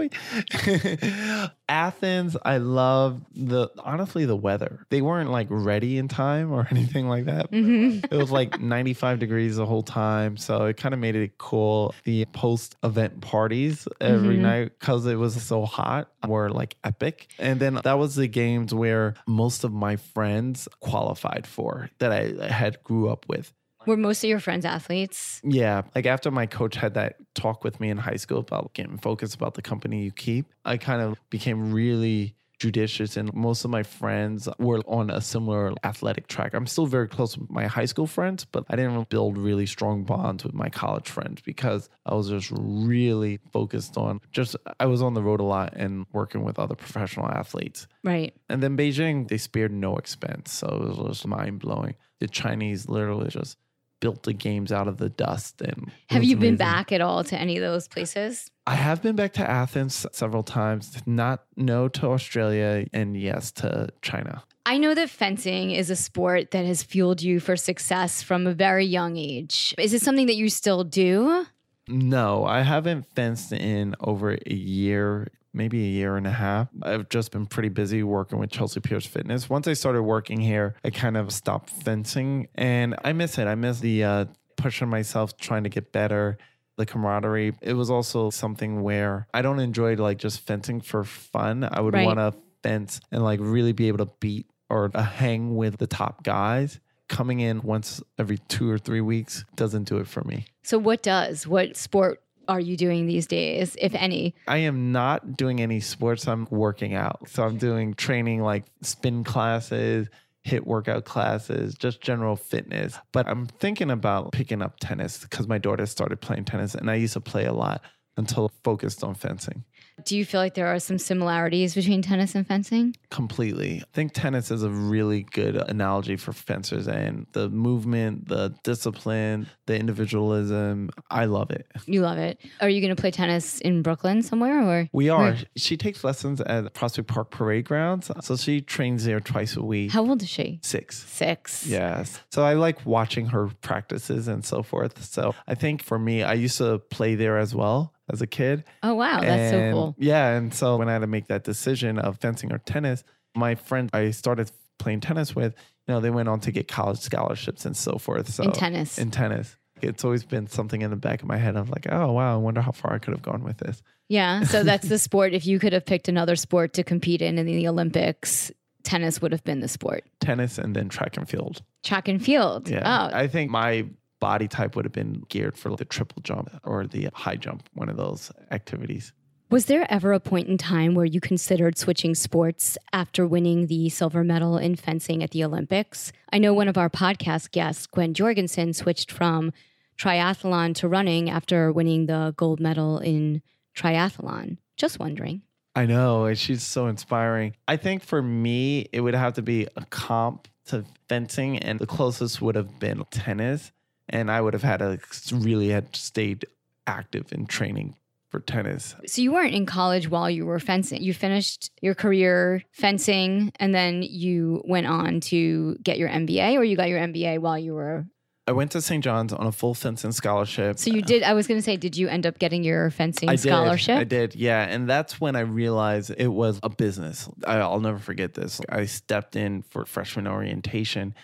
Boy. 0.08 1.48
Athens, 1.68 2.36
I 2.44 2.58
love 2.58 3.22
the 3.34 3.68
honestly 3.78 4.24
the 4.24 4.36
weather. 4.36 4.86
They 4.90 5.02
weren't 5.02 5.30
like 5.30 5.46
ready 5.50 5.98
in 5.98 6.08
time 6.08 6.52
or 6.52 6.66
anything 6.70 7.08
like 7.08 7.26
that. 7.26 7.50
Mm-hmm. 7.50 8.12
It 8.12 8.16
was 8.16 8.30
like 8.30 8.60
95 8.60 9.18
degrees 9.18 9.56
the 9.56 9.66
whole 9.66 9.82
time, 9.82 10.36
so 10.36 10.66
it 10.66 10.76
kind 10.76 10.94
of 10.94 11.00
made 11.00 11.16
it 11.16 11.38
cool. 11.38 11.94
The 12.04 12.24
post 12.26 12.76
event 12.82 13.20
parties 13.20 13.88
every 14.00 14.34
mm-hmm. 14.34 14.42
night 14.42 14.72
because 14.78 15.06
it 15.06 15.16
was 15.16 15.40
so 15.42 15.64
hot 15.64 16.10
were 16.26 16.50
like 16.50 16.76
epic. 16.84 17.28
And 17.38 17.60
then 17.60 17.80
that 17.82 17.98
was 17.98 18.14
the 18.14 18.28
games 18.28 18.74
where 18.74 19.14
most 19.26 19.64
of 19.64 19.72
my 19.72 19.96
friends 19.96 20.68
qualified 20.80 21.46
for 21.46 21.90
that 21.98 22.12
I 22.12 22.52
had 22.52 22.82
grew 22.82 23.08
up 23.08 23.26
with. 23.28 23.52
Were 23.86 23.96
most 23.96 24.22
of 24.24 24.30
your 24.30 24.40
friends 24.40 24.64
athletes? 24.64 25.40
Yeah. 25.44 25.82
Like 25.94 26.06
after 26.06 26.30
my 26.30 26.46
coach 26.46 26.76
had 26.76 26.94
that 26.94 27.16
talk 27.34 27.64
with 27.64 27.80
me 27.80 27.90
in 27.90 27.98
high 27.98 28.16
school 28.16 28.38
about 28.38 28.72
getting 28.74 28.98
focused 28.98 29.34
about 29.34 29.54
the 29.54 29.62
company 29.62 30.04
you 30.04 30.12
keep, 30.12 30.46
I 30.64 30.76
kind 30.76 31.02
of 31.02 31.18
became 31.30 31.72
really 31.72 32.34
judicious 32.62 33.16
and 33.16 33.34
most 33.34 33.64
of 33.64 33.72
my 33.72 33.82
friends 33.82 34.48
were 34.60 34.78
on 34.86 35.10
a 35.10 35.20
similar 35.20 35.72
athletic 35.82 36.28
track. 36.28 36.54
I'm 36.54 36.68
still 36.68 36.86
very 36.86 37.08
close 37.08 37.36
with 37.36 37.50
my 37.50 37.66
high 37.66 37.86
school 37.86 38.06
friends, 38.06 38.44
but 38.44 38.64
I 38.70 38.76
didn't 38.76 39.08
build 39.08 39.36
really 39.36 39.66
strong 39.66 40.04
bonds 40.04 40.44
with 40.44 40.54
my 40.54 40.68
college 40.68 41.08
friends 41.08 41.42
because 41.44 41.90
I 42.06 42.14
was 42.14 42.28
just 42.28 42.52
really 42.54 43.40
focused 43.52 43.96
on 43.96 44.20
just 44.30 44.54
I 44.78 44.86
was 44.86 45.02
on 45.02 45.14
the 45.14 45.22
road 45.24 45.40
a 45.40 45.44
lot 45.44 45.72
and 45.74 46.06
working 46.12 46.44
with 46.44 46.60
other 46.60 46.76
professional 46.76 47.26
athletes. 47.26 47.88
Right. 48.04 48.32
And 48.48 48.62
then 48.62 48.76
Beijing, 48.76 49.26
they 49.26 49.38
spared 49.38 49.72
no 49.72 49.96
expense. 49.96 50.52
So 50.52 50.68
it 50.68 50.98
was 50.98 51.08
just 51.08 51.26
mind 51.26 51.58
blowing. 51.58 51.96
The 52.20 52.28
Chinese 52.28 52.88
literally 52.88 53.28
just 53.28 53.58
built 54.02 54.24
the 54.24 54.32
games 54.32 54.72
out 54.72 54.88
of 54.88 54.98
the 54.98 55.08
dust. 55.08 55.62
And 55.62 55.90
Have 56.10 56.24
you 56.24 56.36
been 56.36 56.56
back 56.56 56.90
at 56.90 57.00
all 57.00 57.22
to 57.22 57.38
any 57.38 57.56
of 57.56 57.62
those 57.62 57.86
places? 57.86 58.50
I 58.66 58.74
have 58.74 59.00
been 59.00 59.14
back 59.14 59.32
to 59.34 59.48
Athens 59.48 60.04
several 60.12 60.42
times. 60.42 61.00
Not 61.06 61.44
no 61.56 61.86
to 61.88 62.08
Australia 62.08 62.86
and 62.92 63.16
yes 63.16 63.52
to 63.52 63.90
China. 64.02 64.42
I 64.66 64.78
know 64.78 64.94
that 64.94 65.08
fencing 65.08 65.70
is 65.70 65.88
a 65.88 65.96
sport 65.96 66.50
that 66.50 66.66
has 66.66 66.82
fueled 66.82 67.22
you 67.22 67.38
for 67.38 67.56
success 67.56 68.22
from 68.22 68.46
a 68.46 68.52
very 68.52 68.84
young 68.84 69.16
age. 69.16 69.72
Is 69.78 69.94
it 69.94 70.02
something 70.02 70.26
that 70.26 70.36
you 70.36 70.48
still 70.50 70.82
do? 70.82 71.46
No, 71.88 72.44
I 72.44 72.62
haven't 72.62 73.06
fenced 73.14 73.52
in 73.52 73.94
over 74.00 74.32
a 74.32 74.54
year, 74.54 75.28
maybe 75.54 75.82
a 75.84 75.88
year 75.88 76.16
and 76.16 76.26
a 76.26 76.30
half. 76.32 76.68
I've 76.82 77.08
just 77.08 77.30
been 77.32 77.46
pretty 77.46 77.68
busy 77.68 78.02
working 78.02 78.38
with 78.38 78.50
Chelsea 78.50 78.80
Piers 78.80 79.06
Fitness. 79.06 79.50
Once 79.50 79.68
I 79.68 79.74
started 79.74 80.02
working 80.02 80.40
here, 80.40 80.74
I 80.84 80.90
kind 80.90 81.16
of 81.16 81.32
stopped 81.32 81.70
fencing 81.70 82.48
and 82.54 82.94
I 83.04 83.12
miss 83.12 83.38
it. 83.38 83.46
I 83.46 83.54
miss 83.54 83.80
the 83.80 84.04
uh, 84.04 84.24
pushing 84.56 84.88
myself, 84.88 85.36
trying 85.36 85.64
to 85.64 85.68
get 85.70 85.92
better. 85.92 86.38
The 86.78 86.86
camaraderie. 86.86 87.52
It 87.60 87.74
was 87.74 87.90
also 87.90 88.30
something 88.30 88.80
where 88.82 89.26
I 89.34 89.42
don't 89.42 89.60
enjoy 89.60 89.94
like 89.96 90.16
just 90.16 90.40
fencing 90.40 90.80
for 90.80 91.04
fun. 91.04 91.68
I 91.70 91.80
would 91.80 91.92
Right. 91.92 92.06
want 92.06 92.18
to 92.18 92.32
fence 92.62 92.98
and 93.10 93.22
like 93.22 93.40
really 93.42 93.72
be 93.72 93.88
able 93.88 94.06
to 94.06 94.12
beat 94.20 94.46
or 94.70 94.90
uh, 94.94 95.02
hang 95.02 95.54
with 95.54 95.76
the 95.76 95.86
top 95.86 96.22
guys. 96.24 96.80
Coming 97.08 97.40
in 97.40 97.60
once 97.60 98.02
every 98.18 98.38
two 98.48 98.70
or 98.70 98.78
three 98.78 99.02
weeks 99.02 99.44
doesn't 99.54 99.84
do 99.84 99.98
it 99.98 100.06
for 100.08 100.24
me. 100.24 100.46
So, 100.62 100.78
what 100.78 101.02
does? 101.02 101.46
What 101.46 101.76
sport 101.76 102.22
are 102.52 102.60
you 102.60 102.76
doing 102.76 103.06
these 103.06 103.26
days, 103.26 103.76
if 103.80 103.94
any? 103.94 104.34
I 104.46 104.58
am 104.58 104.92
not 104.92 105.36
doing 105.36 105.60
any 105.60 105.80
sports. 105.80 106.28
I'm 106.28 106.46
working 106.50 106.94
out. 106.94 107.28
So 107.28 107.42
I'm 107.42 107.56
doing 107.56 107.94
training 107.94 108.42
like 108.42 108.64
spin 108.82 109.24
classes, 109.24 110.08
HIIT 110.46 110.66
workout 110.66 111.04
classes, 111.04 111.74
just 111.74 112.00
general 112.00 112.36
fitness. 112.36 112.98
But 113.12 113.26
I'm 113.26 113.46
thinking 113.46 113.90
about 113.90 114.32
picking 114.32 114.60
up 114.60 114.78
tennis 114.80 115.18
because 115.18 115.48
my 115.48 115.58
daughter 115.58 115.86
started 115.86 116.20
playing 116.20 116.44
tennis 116.44 116.74
and 116.74 116.90
I 116.90 116.96
used 116.96 117.14
to 117.14 117.20
play 117.20 117.46
a 117.46 117.52
lot 117.52 117.82
until 118.16 118.52
focused 118.62 119.02
on 119.02 119.14
fencing. 119.14 119.64
Do 120.04 120.16
you 120.16 120.24
feel 120.24 120.40
like 120.40 120.54
there 120.54 120.66
are 120.66 120.78
some 120.78 120.98
similarities 120.98 121.74
between 121.74 122.02
tennis 122.02 122.34
and 122.34 122.46
fencing? 122.46 122.96
Completely. 123.10 123.80
I 123.80 123.84
think 123.92 124.12
tennis 124.12 124.50
is 124.50 124.62
a 124.62 124.70
really 124.70 125.22
good 125.22 125.56
analogy 125.56 126.16
for 126.16 126.32
fencers 126.32 126.88
and 126.88 127.26
the 127.32 127.48
movement, 127.48 128.28
the 128.28 128.54
discipline, 128.62 129.48
the 129.66 129.78
individualism. 129.78 130.90
I 131.10 131.26
love 131.26 131.50
it. 131.50 131.66
You 131.86 132.00
love 132.00 132.18
it. 132.18 132.38
Are 132.60 132.68
you 132.68 132.80
going 132.80 132.94
to 132.94 133.00
play 133.00 133.10
tennis 133.10 133.60
in 133.60 133.82
Brooklyn 133.82 134.22
somewhere 134.22 134.62
or? 134.62 134.88
We 134.92 135.06
hmm. 135.06 135.12
are. 135.14 135.36
She 135.56 135.76
takes 135.76 136.04
lessons 136.04 136.40
at 136.40 136.72
Prospect 136.74 137.08
Park 137.08 137.30
Parade 137.30 137.64
Grounds. 137.64 138.10
So 138.20 138.36
she 138.36 138.60
trains 138.60 139.04
there 139.04 139.20
twice 139.20 139.56
a 139.56 139.62
week. 139.62 139.92
How 139.92 140.06
old 140.06 140.22
is 140.22 140.28
she? 140.28 140.60
Six. 140.62 141.04
Six. 141.04 141.66
Yes. 141.66 142.20
So 142.30 142.44
I 142.44 142.54
like 142.54 142.84
watching 142.86 143.26
her 143.26 143.48
practices 143.60 144.28
and 144.28 144.44
so 144.44 144.62
forth. 144.62 145.04
So 145.04 145.34
I 145.46 145.54
think 145.54 145.82
for 145.82 145.98
me, 145.98 146.22
I 146.22 146.34
used 146.34 146.58
to 146.58 146.78
play 146.78 147.14
there 147.14 147.38
as 147.38 147.54
well 147.54 147.92
as 148.12 148.22
a 148.22 148.26
kid. 148.26 148.64
Oh, 148.82 148.94
wow. 148.94 149.20
That's 149.20 149.50
so 149.50 149.72
cool. 149.72 149.94
Yeah. 149.98 150.36
And 150.36 150.52
so 150.54 150.76
when 150.76 150.88
I 150.88 150.92
had 150.92 151.00
to 151.00 151.06
make 151.06 151.26
that 151.28 151.44
decision 151.44 151.98
of 151.98 152.18
fencing 152.18 152.52
or 152.52 152.58
tennis, 152.58 153.02
my 153.34 153.54
friend 153.54 153.90
I 153.92 154.10
started 154.10 154.50
playing 154.78 155.00
tennis 155.00 155.34
with, 155.34 155.54
you 155.86 155.94
know, 155.94 156.00
they 156.00 156.10
went 156.10 156.28
on 156.28 156.40
to 156.40 156.52
get 156.52 156.68
college 156.68 156.98
scholarships 156.98 157.64
and 157.64 157.76
so 157.76 157.98
forth. 157.98 158.28
So 158.28 158.44
In 158.44 158.52
tennis. 158.52 158.98
In 158.98 159.10
tennis. 159.10 159.56
It's 159.80 160.04
always 160.04 160.24
been 160.24 160.46
something 160.46 160.82
in 160.82 160.90
the 160.90 160.96
back 160.96 161.22
of 161.22 161.28
my 161.28 161.36
head 161.36 161.56
of 161.56 161.68
like, 161.68 161.86
oh 161.90 162.12
wow, 162.12 162.34
I 162.34 162.36
wonder 162.36 162.60
how 162.60 162.70
far 162.70 162.92
I 162.94 162.98
could 162.98 163.14
have 163.14 163.22
gone 163.22 163.42
with 163.42 163.58
this. 163.58 163.82
Yeah. 164.08 164.44
So 164.44 164.62
that's 164.64 164.88
the 164.88 164.98
sport. 164.98 165.32
If 165.34 165.46
you 165.46 165.58
could 165.58 165.72
have 165.72 165.84
picked 165.84 166.08
another 166.08 166.36
sport 166.36 166.74
to 166.74 166.84
compete 166.84 167.20
in 167.20 167.38
in 167.38 167.46
the 167.46 167.66
Olympics, 167.66 168.52
tennis 168.84 169.20
would 169.20 169.32
have 169.32 169.42
been 169.42 169.60
the 169.60 169.68
sport. 169.68 170.04
Tennis 170.20 170.58
and 170.58 170.76
then 170.76 170.88
track 170.88 171.16
and 171.16 171.28
field. 171.28 171.62
Track 171.82 172.06
and 172.06 172.22
field. 172.24 172.68
Yeah. 172.68 173.08
Oh, 173.12 173.16
I 173.16 173.26
think 173.26 173.50
my 173.50 173.86
body 174.22 174.46
type 174.46 174.76
would 174.76 174.84
have 174.84 174.92
been 174.92 175.24
geared 175.28 175.58
for 175.58 175.74
the 175.74 175.84
triple 175.84 176.22
jump 176.22 176.48
or 176.62 176.86
the 176.86 177.08
high 177.12 177.34
jump, 177.34 177.68
one 177.74 177.88
of 177.88 177.96
those 177.96 178.30
activities. 178.52 179.12
Was 179.50 179.66
there 179.66 179.84
ever 179.90 180.12
a 180.12 180.20
point 180.20 180.46
in 180.46 180.56
time 180.56 180.94
where 180.94 181.04
you 181.04 181.20
considered 181.20 181.76
switching 181.76 182.14
sports 182.14 182.78
after 182.92 183.26
winning 183.26 183.66
the 183.66 183.88
silver 183.88 184.22
medal 184.22 184.58
in 184.58 184.76
fencing 184.76 185.24
at 185.24 185.32
the 185.32 185.42
Olympics? 185.42 186.12
I 186.32 186.38
know 186.38 186.54
one 186.54 186.68
of 186.68 186.78
our 186.78 186.88
podcast 186.88 187.50
guests, 187.50 187.88
Gwen 187.88 188.14
Jorgensen, 188.14 188.72
switched 188.74 189.10
from 189.10 189.52
triathlon 189.98 190.76
to 190.76 190.88
running 190.88 191.28
after 191.28 191.72
winning 191.72 192.06
the 192.06 192.32
gold 192.36 192.60
medal 192.60 192.98
in 193.00 193.42
triathlon. 193.76 194.58
Just 194.76 195.00
wondering. 195.00 195.42
I 195.74 195.86
know. 195.86 196.26
and 196.26 196.38
She's 196.38 196.62
so 196.62 196.86
inspiring. 196.86 197.56
I 197.66 197.76
think 197.76 198.04
for 198.04 198.22
me, 198.22 198.86
it 198.92 199.00
would 199.00 199.14
have 199.14 199.34
to 199.34 199.42
be 199.42 199.66
a 199.74 199.84
comp 199.86 200.46
to 200.66 200.84
fencing, 201.08 201.58
and 201.58 201.80
the 201.80 201.86
closest 201.86 202.40
would 202.40 202.54
have 202.54 202.78
been 202.78 203.04
tennis. 203.10 203.72
And 204.12 204.30
I 204.30 204.40
would 204.40 204.52
have 204.52 204.62
had 204.62 204.78
to 204.78 204.98
really 205.34 205.68
had 205.68 205.96
stayed 205.96 206.44
active 206.86 207.32
in 207.32 207.46
training 207.46 207.96
for 208.28 208.40
tennis. 208.40 208.96
So 209.06 209.20
you 209.20 209.32
weren't 209.32 209.54
in 209.54 209.66
college 209.66 210.08
while 210.08 210.30
you 210.30 210.46
were 210.46 210.58
fencing. 210.58 211.02
You 211.02 211.12
finished 211.12 211.70
your 211.82 211.94
career 211.94 212.62
fencing 212.72 213.52
and 213.56 213.74
then 213.74 214.02
you 214.02 214.62
went 214.64 214.86
on 214.86 215.20
to 215.20 215.76
get 215.82 215.98
your 215.98 216.08
MBA 216.08 216.54
or 216.54 216.64
you 216.64 216.76
got 216.76 216.88
your 216.88 216.98
MBA 216.98 217.40
while 217.40 217.58
you 217.58 217.74
were 217.74 218.06
I 218.48 218.50
went 218.50 218.72
to 218.72 218.82
St. 218.82 219.04
John's 219.04 219.32
on 219.32 219.46
a 219.46 219.52
full 219.52 219.72
fencing 219.72 220.10
scholarship. 220.10 220.76
So 220.78 220.92
you 220.92 221.00
did 221.00 221.22
I 221.22 221.34
was 221.34 221.46
going 221.46 221.58
to 221.58 221.62
say 221.62 221.76
did 221.76 221.96
you 221.96 222.08
end 222.08 222.26
up 222.26 222.40
getting 222.40 222.64
your 222.64 222.90
fencing 222.90 223.28
I 223.28 223.36
scholarship? 223.36 223.98
Did. 223.98 224.00
I 224.00 224.04
did, 224.04 224.34
yeah. 224.34 224.62
And 224.64 224.90
that's 224.90 225.20
when 225.20 225.36
I 225.36 225.40
realized 225.40 226.10
it 226.16 226.26
was 226.26 226.58
a 226.62 226.68
business. 226.68 227.28
I, 227.46 227.58
I'll 227.58 227.80
never 227.80 227.98
forget 227.98 228.34
this. 228.34 228.60
I 228.68 228.86
stepped 228.86 229.36
in 229.36 229.62
for 229.62 229.84
freshman 229.84 230.26
orientation 230.26 231.14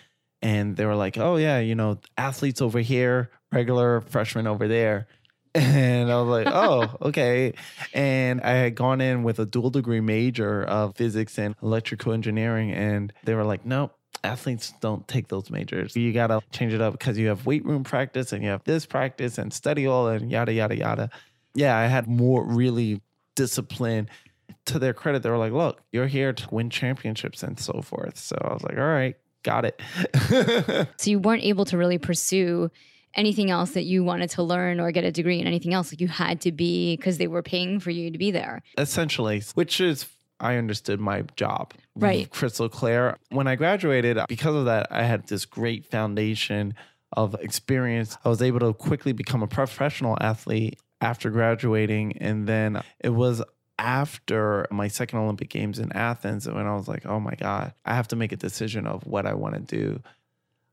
and 0.42 0.76
they 0.76 0.84
were 0.84 0.94
like, 0.94 1.18
oh, 1.18 1.36
yeah, 1.36 1.58
you 1.58 1.74
know, 1.74 1.98
athletes 2.16 2.62
over 2.62 2.78
here, 2.78 3.30
regular 3.52 4.00
freshmen 4.02 4.46
over 4.46 4.68
there. 4.68 5.08
And 5.54 6.12
I 6.12 6.20
was 6.20 6.28
like, 6.28 6.46
oh, 6.54 6.94
okay. 7.08 7.54
And 7.92 8.40
I 8.42 8.50
had 8.50 8.74
gone 8.76 9.00
in 9.00 9.24
with 9.24 9.40
a 9.40 9.46
dual 9.46 9.70
degree 9.70 10.00
major 10.00 10.62
of 10.62 10.94
physics 10.94 11.38
and 11.38 11.56
electrical 11.62 12.12
engineering. 12.12 12.70
And 12.70 13.12
they 13.24 13.34
were 13.34 13.44
like, 13.44 13.64
nope, 13.64 13.98
athletes 14.22 14.74
don't 14.80 15.08
take 15.08 15.28
those 15.28 15.50
majors. 15.50 15.96
You 15.96 16.12
got 16.12 16.28
to 16.28 16.42
change 16.52 16.74
it 16.74 16.80
up 16.80 16.92
because 16.92 17.18
you 17.18 17.28
have 17.28 17.46
weight 17.46 17.64
room 17.64 17.82
practice 17.82 18.32
and 18.32 18.44
you 18.44 18.50
have 18.50 18.62
this 18.64 18.86
practice 18.86 19.38
and 19.38 19.52
study 19.52 19.86
all 19.86 20.06
and 20.08 20.30
yada, 20.30 20.52
yada, 20.52 20.76
yada. 20.76 21.10
Yeah, 21.54 21.76
I 21.76 21.86
had 21.86 22.06
more 22.06 22.44
really 22.44 23.00
discipline. 23.34 24.08
To 24.66 24.78
their 24.78 24.92
credit, 24.92 25.22
they 25.22 25.30
were 25.30 25.38
like, 25.38 25.52
look, 25.52 25.80
you're 25.92 26.06
here 26.06 26.32
to 26.34 26.48
win 26.50 26.68
championships 26.68 27.42
and 27.42 27.58
so 27.58 27.80
forth. 27.82 28.18
So 28.18 28.36
I 28.40 28.52
was 28.52 28.62
like, 28.62 28.76
all 28.76 28.84
right, 28.84 29.16
got 29.42 29.64
it. 29.64 29.80
So 30.98 31.10
you 31.10 31.18
weren't 31.18 31.44
able 31.44 31.64
to 31.66 31.76
really 31.76 31.98
pursue 31.98 32.70
anything 33.14 33.50
else 33.50 33.72
that 33.72 33.84
you 33.84 34.04
wanted 34.04 34.30
to 34.30 34.42
learn 34.42 34.80
or 34.80 34.90
get 34.92 35.04
a 35.04 35.12
degree 35.12 35.40
in 35.40 35.46
anything 35.46 35.74
else. 35.74 35.92
Like 35.92 36.00
you 36.00 36.08
had 36.08 36.40
to 36.42 36.52
be 36.52 36.96
because 36.96 37.18
they 37.18 37.26
were 37.26 37.42
paying 37.42 37.80
for 37.80 37.90
you 37.90 38.10
to 38.10 38.18
be 38.18 38.30
there. 38.30 38.62
Essentially, 38.76 39.42
which 39.54 39.80
is 39.80 40.06
I 40.40 40.56
understood 40.56 41.00
my 41.00 41.22
job. 41.36 41.74
Right. 41.96 42.30
Crystal 42.30 42.68
clear. 42.68 43.16
When 43.30 43.46
I 43.48 43.56
graduated, 43.56 44.18
because 44.28 44.54
of 44.54 44.66
that, 44.66 44.86
I 44.90 45.02
had 45.02 45.26
this 45.26 45.44
great 45.44 45.86
foundation 45.90 46.74
of 47.12 47.34
experience. 47.40 48.16
I 48.24 48.28
was 48.28 48.42
able 48.42 48.60
to 48.60 48.72
quickly 48.72 49.12
become 49.12 49.42
a 49.42 49.48
professional 49.48 50.16
athlete 50.20 50.78
after 51.00 51.30
graduating. 51.30 52.18
And 52.18 52.46
then 52.46 52.82
it 53.00 53.10
was 53.10 53.42
after 53.78 54.66
my 54.70 54.88
second 54.88 55.18
Olympic 55.20 55.48
Games 55.48 55.78
in 55.78 55.92
Athens 55.92 56.46
when 56.48 56.66
I 56.66 56.74
was 56.74 56.88
like, 56.88 57.06
oh 57.06 57.20
my 57.20 57.34
God, 57.34 57.72
I 57.84 57.94
have 57.94 58.08
to 58.08 58.16
make 58.16 58.32
a 58.32 58.36
decision 58.36 58.86
of 58.86 59.06
what 59.06 59.26
I 59.26 59.34
want 59.34 59.54
to 59.54 59.60
do. 59.60 60.02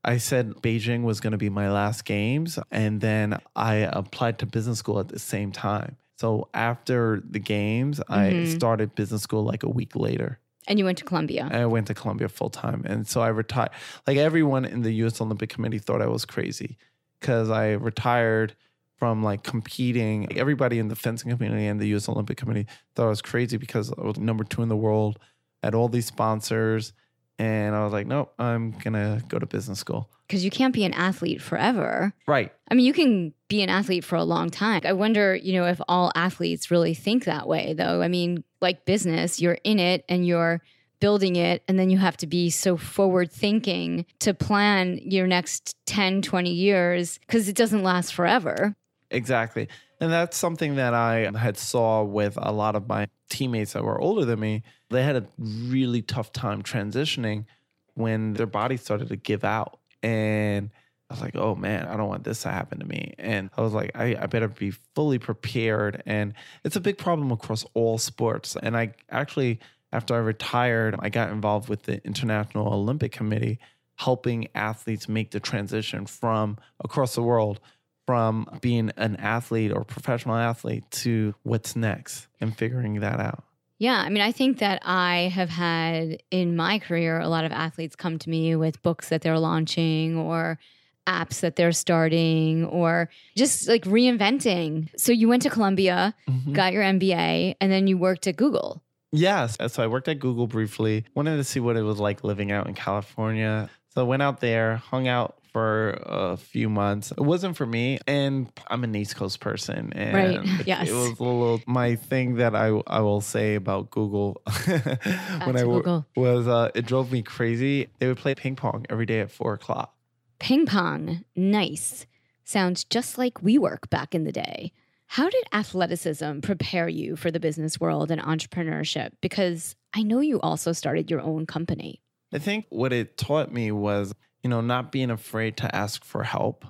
I 0.04 0.18
said 0.18 0.54
Beijing 0.62 1.02
was 1.02 1.20
going 1.20 1.32
to 1.32 1.38
be 1.38 1.48
my 1.50 1.70
last 1.70 2.04
games. 2.04 2.58
And 2.70 3.00
then 3.00 3.40
I 3.54 3.74
applied 3.92 4.38
to 4.40 4.46
business 4.46 4.78
school 4.78 5.00
at 5.00 5.08
the 5.08 5.18
same 5.18 5.50
time. 5.52 5.96
So 6.18 6.48
after 6.54 7.22
the 7.28 7.38
games, 7.40 8.00
I 8.08 8.30
Mhm. 8.32 8.46
started 8.46 8.94
business 8.94 9.22
school 9.22 9.42
like 9.44 9.62
a 9.62 9.68
week 9.68 9.94
later. 9.96 10.38
And 10.68 10.78
you 10.78 10.84
went 10.84 10.98
to 10.98 11.04
Columbia. 11.04 11.48
I 11.52 11.66
went 11.66 11.86
to 11.88 11.94
Columbia 11.94 12.28
full 12.28 12.50
time. 12.50 12.82
And 12.86 13.06
so 13.06 13.20
I 13.20 13.28
retired. 13.28 13.70
Like 14.06 14.16
everyone 14.16 14.64
in 14.64 14.82
the 14.82 14.92
US 14.94 15.20
Olympic 15.20 15.50
Committee 15.50 15.78
thought 15.78 16.02
I 16.02 16.06
was 16.06 16.24
crazy 16.24 16.76
because 17.20 17.50
I 17.50 17.72
retired 17.72 18.54
from 18.98 19.22
like 19.22 19.42
competing. 19.42 20.36
Everybody 20.36 20.78
in 20.78 20.88
the 20.88 20.96
fencing 20.96 21.30
community 21.30 21.66
and 21.66 21.80
the 21.80 21.94
US 21.96 22.08
Olympic 22.08 22.36
Committee 22.36 22.66
thought 22.94 23.06
I 23.06 23.10
was 23.10 23.22
crazy 23.22 23.56
because 23.56 23.92
I 23.96 24.02
was 24.02 24.18
number 24.18 24.44
two 24.44 24.62
in 24.62 24.68
the 24.68 24.76
world, 24.76 25.18
had 25.62 25.74
all 25.74 25.88
these 25.88 26.06
sponsors. 26.06 26.92
And 27.38 27.74
I 27.74 27.84
was 27.84 27.92
like, 27.92 28.06
nope, 28.06 28.32
I'm 28.38 28.70
going 28.70 28.94
to 28.94 29.22
go 29.28 29.38
to 29.38 29.46
business 29.46 29.78
school. 29.78 30.08
Because 30.26 30.42
you 30.42 30.50
can't 30.50 30.72
be 30.72 30.84
an 30.84 30.94
athlete 30.94 31.42
forever. 31.42 32.14
Right. 32.26 32.50
I 32.70 32.74
mean, 32.74 32.86
you 32.86 32.94
can 32.94 33.34
be 33.48 33.62
an 33.62 33.68
athlete 33.68 34.04
for 34.04 34.16
a 34.16 34.24
long 34.24 34.48
time. 34.48 34.80
I 34.84 34.94
wonder, 34.94 35.36
you 35.36 35.52
know, 35.52 35.66
if 35.66 35.80
all 35.86 36.10
athletes 36.14 36.70
really 36.70 36.94
think 36.94 37.24
that 37.24 37.46
way, 37.46 37.74
though. 37.74 38.00
I 38.00 38.08
mean, 38.08 38.42
like 38.60 38.86
business, 38.86 39.40
you're 39.40 39.58
in 39.64 39.78
it 39.78 40.04
and 40.08 40.26
you're 40.26 40.62
building 40.98 41.36
it, 41.36 41.62
and 41.68 41.78
then 41.78 41.90
you 41.90 41.98
have 41.98 42.16
to 42.16 42.26
be 42.26 42.48
so 42.48 42.76
forward 42.76 43.30
thinking 43.30 44.06
to 44.20 44.32
plan 44.32 44.98
your 45.02 45.26
next 45.26 45.76
10, 45.84 46.22
20 46.22 46.50
years 46.50 47.18
because 47.18 47.48
it 47.50 47.54
doesn't 47.54 47.82
last 47.82 48.14
forever. 48.14 48.74
Exactly. 49.10 49.68
And 50.00 50.12
that's 50.12 50.36
something 50.36 50.76
that 50.76 50.94
I 50.94 51.30
had 51.36 51.56
saw 51.56 52.02
with 52.02 52.38
a 52.40 52.52
lot 52.52 52.76
of 52.76 52.88
my 52.88 53.08
teammates 53.30 53.72
that 53.72 53.84
were 53.84 54.00
older 54.00 54.24
than 54.24 54.40
me. 54.40 54.62
They 54.90 55.02
had 55.02 55.16
a 55.16 55.26
really 55.38 56.02
tough 56.02 56.32
time 56.32 56.62
transitioning 56.62 57.46
when 57.94 58.34
their 58.34 58.46
body 58.46 58.76
started 58.76 59.08
to 59.08 59.16
give 59.16 59.44
out. 59.44 59.78
And 60.02 60.70
I 61.08 61.14
was 61.14 61.20
like, 61.20 61.36
oh 61.36 61.54
man, 61.54 61.86
I 61.86 61.96
don't 61.96 62.08
want 62.08 62.24
this 62.24 62.42
to 62.42 62.50
happen 62.50 62.80
to 62.80 62.84
me. 62.84 63.14
And 63.18 63.48
I 63.56 63.62
was 63.62 63.72
like, 63.72 63.92
I, 63.94 64.16
I 64.20 64.26
better 64.26 64.48
be 64.48 64.72
fully 64.94 65.18
prepared. 65.18 66.02
And 66.04 66.34
it's 66.64 66.76
a 66.76 66.80
big 66.80 66.98
problem 66.98 67.30
across 67.32 67.64
all 67.74 67.96
sports. 67.96 68.56
And 68.62 68.76
I 68.76 68.94
actually, 69.10 69.60
after 69.92 70.14
I 70.14 70.18
retired, 70.18 70.96
I 70.98 71.08
got 71.08 71.30
involved 71.30 71.68
with 71.68 71.84
the 71.84 72.04
International 72.04 72.72
Olympic 72.72 73.12
Committee, 73.12 73.60
helping 73.96 74.48
athletes 74.54 75.08
make 75.08 75.30
the 75.30 75.40
transition 75.40 76.06
from 76.06 76.58
across 76.84 77.14
the 77.14 77.22
world 77.22 77.60
from 78.06 78.46
being 78.60 78.90
an 78.96 79.16
athlete 79.16 79.72
or 79.72 79.84
professional 79.84 80.36
athlete 80.36 80.84
to 80.90 81.34
what's 81.42 81.74
next 81.76 82.28
and 82.40 82.56
figuring 82.56 83.00
that 83.00 83.18
out. 83.20 83.42
Yeah, 83.78 83.96
I 84.00 84.08
mean, 84.08 84.22
I 84.22 84.32
think 84.32 84.58
that 84.60 84.80
I 84.84 85.30
have 85.34 85.50
had 85.50 86.22
in 86.30 86.56
my 86.56 86.78
career 86.78 87.20
a 87.20 87.28
lot 87.28 87.44
of 87.44 87.52
athletes 87.52 87.94
come 87.96 88.18
to 88.20 88.30
me 88.30 88.56
with 88.56 88.80
books 88.82 89.10
that 89.10 89.20
they're 89.20 89.38
launching 89.38 90.16
or 90.16 90.58
apps 91.06 91.40
that 91.40 91.56
they're 91.56 91.72
starting 91.72 92.64
or 92.64 93.10
just 93.36 93.68
like 93.68 93.84
reinventing. 93.84 94.88
So 94.96 95.12
you 95.12 95.28
went 95.28 95.42
to 95.42 95.50
Columbia, 95.50 96.14
Mhm. 96.28 96.52
got 96.54 96.72
your 96.72 96.82
MBA, 96.82 97.54
and 97.60 97.70
then 97.70 97.86
you 97.86 97.98
worked 97.98 98.26
at 98.26 98.36
Google. 98.36 98.82
Yes. 99.12 99.56
So 99.68 99.82
I 99.82 99.86
worked 99.86 100.08
at 100.08 100.18
Google 100.18 100.46
briefly, 100.46 101.04
wanted 101.14 101.36
to 101.36 101.44
see 101.44 101.60
what 101.60 101.76
it 101.76 101.82
was 101.82 101.98
like 102.00 102.24
living 102.24 102.50
out 102.50 102.66
in 102.66 102.74
California. 102.74 103.68
So 103.94 104.00
I 104.00 104.04
went 104.04 104.22
out 104.22 104.40
there, 104.40 104.76
hung 104.76 105.06
out 105.06 105.36
for 105.56 105.98
a 106.04 106.36
few 106.36 106.68
months. 106.68 107.12
It 107.12 107.20
wasn't 107.22 107.56
for 107.56 107.64
me. 107.64 107.98
And 108.06 108.52
I'm 108.68 108.84
an 108.84 108.94
East 108.94 109.16
Coast 109.16 109.40
person. 109.40 109.90
And 109.94 110.14
Right. 110.14 110.40
it- 110.60 110.66
Yes. 110.66 110.90
It 110.90 110.92
was 110.92 111.18
a 111.18 111.22
little, 111.22 111.62
my 111.66 111.94
thing 111.96 112.34
that 112.34 112.54
I, 112.54 112.66
I 112.86 113.00
will 113.00 113.22
say 113.22 113.54
about 113.54 113.90
Google 113.90 114.42
when 114.66 115.56
I 115.56 115.62
Google. 115.62 116.06
was, 116.14 116.46
uh, 116.46 116.70
it 116.74 116.84
drove 116.84 117.10
me 117.10 117.22
crazy. 117.22 117.88
They 117.98 118.06
would 118.06 118.18
play 118.18 118.34
ping 118.34 118.54
pong 118.56 118.84
every 118.90 119.06
day 119.06 119.20
at 119.20 119.30
four 119.30 119.54
o'clock. 119.54 119.94
Ping 120.40 120.66
pong, 120.66 121.24
nice. 121.34 122.04
Sounds 122.44 122.84
just 122.84 123.16
like 123.16 123.34
WeWork 123.40 123.88
back 123.88 124.14
in 124.14 124.24
the 124.24 124.32
day. 124.32 124.72
How 125.06 125.30
did 125.30 125.44
athleticism 125.54 126.40
prepare 126.40 126.88
you 126.88 127.16
for 127.16 127.30
the 127.30 127.40
business 127.40 127.80
world 127.80 128.10
and 128.10 128.20
entrepreneurship? 128.20 129.12
Because 129.22 129.74
I 129.94 130.02
know 130.02 130.20
you 130.20 130.38
also 130.40 130.72
started 130.72 131.10
your 131.10 131.22
own 131.22 131.46
company. 131.46 132.02
I 132.30 132.40
think 132.40 132.66
what 132.68 132.92
it 132.92 133.16
taught 133.16 133.50
me 133.54 133.72
was, 133.72 134.12
you 134.46 134.50
know, 134.50 134.60
not 134.60 134.92
being 134.92 135.10
afraid 135.10 135.56
to 135.56 135.74
ask 135.74 136.04
for 136.04 136.22
help, 136.22 136.64